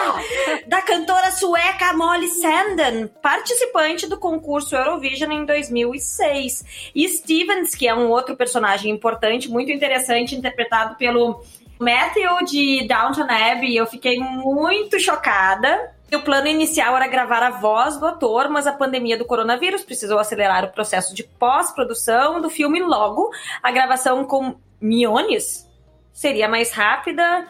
da 0.68 0.82
cantora 0.82 1.32
sueca 1.32 1.94
Molly 1.94 2.28
Sandén, 2.28 3.06
participante 3.22 4.06
do 4.06 4.18
concurso 4.18 4.76
Eurovision 4.76 5.32
em 5.32 5.46
2006. 5.46 6.90
E 6.94 7.08
Stevens, 7.08 7.74
que 7.74 7.88
é 7.88 7.94
um 7.94 8.10
outro 8.10 8.36
personagem 8.36 8.92
importante, 8.92 9.48
muito 9.48 9.72
interessante, 9.72 10.36
interpretado 10.36 10.96
pelo 10.96 11.42
Matthew 11.78 12.44
de 12.44 12.86
Downton 12.86 13.26
Abbey. 13.28 13.76
Eu 13.76 13.86
fiquei 13.86 14.18
muito 14.18 14.98
chocada. 14.98 15.92
O 16.12 16.20
plano 16.20 16.46
inicial 16.46 16.96
era 16.96 17.08
gravar 17.08 17.42
a 17.42 17.50
voz 17.50 17.98
do 17.98 18.06
ator, 18.06 18.48
mas 18.48 18.66
a 18.66 18.72
pandemia 18.72 19.18
do 19.18 19.24
coronavírus 19.24 19.84
precisou 19.84 20.18
acelerar 20.18 20.64
o 20.64 20.72
processo 20.72 21.14
de 21.14 21.24
pós-produção 21.24 22.40
do 22.40 22.48
filme. 22.48 22.80
Logo, 22.80 23.30
a 23.62 23.72
gravação 23.72 24.24
com 24.24 24.56
Miones 24.80 25.68
seria 26.12 26.48
mais 26.48 26.72
rápida. 26.72 27.46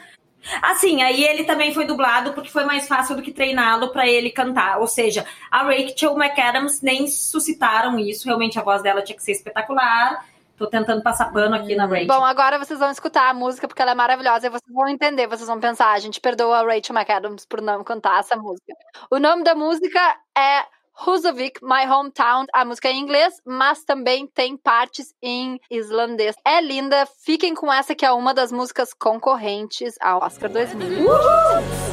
Assim, 0.63 1.03
aí 1.03 1.25
ele 1.25 1.45
também 1.45 1.75
foi 1.75 1.85
dublado 1.85 2.33
porque 2.33 2.51
foi 2.51 2.65
mais 2.65 2.89
fácil 2.89 3.17
do 3.17 3.23
que 3.23 3.33
treiná-lo 3.33 3.89
para 3.89 4.09
ele 4.09 4.31
cantar. 4.31 4.79
Ou 4.79 4.87
seja, 4.87 5.27
a 5.51 5.63
Rachel 5.63 6.17
McAdams 6.17 6.81
nem 6.83 7.07
suscitaram 7.09 7.99
isso. 7.99 8.27
Realmente 8.27 8.59
a 8.59 8.63
voz 8.63 8.83
dela 8.83 9.03
tinha 9.03 9.17
que 9.17 9.23
ser 9.23 9.33
espetacular. 9.33 10.25
Tô 10.57 10.67
tentando 10.67 11.03
passar 11.03 11.33
pano 11.33 11.55
aqui 11.55 11.75
na 11.75 11.87
Rachel. 11.87 12.07
Bom, 12.07 12.25
agora 12.25 12.59
vocês 12.59 12.79
vão 12.79 12.91
escutar 12.91 13.29
a 13.29 13.35
música 13.35 13.69
porque 13.69 13.83
ela 13.83 13.93
é 13.93 13.95
maravilhosa 13.95 14.47
e 14.47 14.51
vocês 14.51 14.73
vão 14.73 14.89
entender, 14.89 15.27
vocês 15.27 15.49
vão 15.49 15.61
pensar, 15.61 15.93
a 15.93 15.99
gente 15.99 16.21
perdoa 16.21 16.59
a 16.59 16.63
Rachel 16.63 16.97
McAdams 16.97 17.47
por 17.47 17.61
não 17.61 17.85
cantar 17.85 18.21
essa 18.21 18.37
música. 18.37 18.73
O 19.11 19.19
nome 19.19 19.45
da 19.45 19.55
música 19.55 20.01
é 20.37 20.65
Husavik, 21.07 21.61
My 21.63 21.87
Hometown, 21.87 22.47
a 22.55 22.65
música 22.65 22.89
é 22.89 22.93
em 22.93 23.01
inglês, 23.01 23.35
mas 23.45 23.85
também 23.85 24.27
tem 24.27 24.57
partes 24.57 25.13
em 25.23 25.61
islandês. 25.71 26.35
É 26.45 26.61
linda, 26.61 27.07
fiquem 27.23 27.55
com 27.55 27.71
essa 27.71 27.95
que 27.95 28.07
é 28.07 28.11
uma 28.11 28.33
das 28.33 28.51
músicas 28.51 28.95
concorrentes 28.95 29.95
ao 30.01 30.23
Oscar 30.23 30.51
2000. 30.51 31.07
Sing 31.07 31.86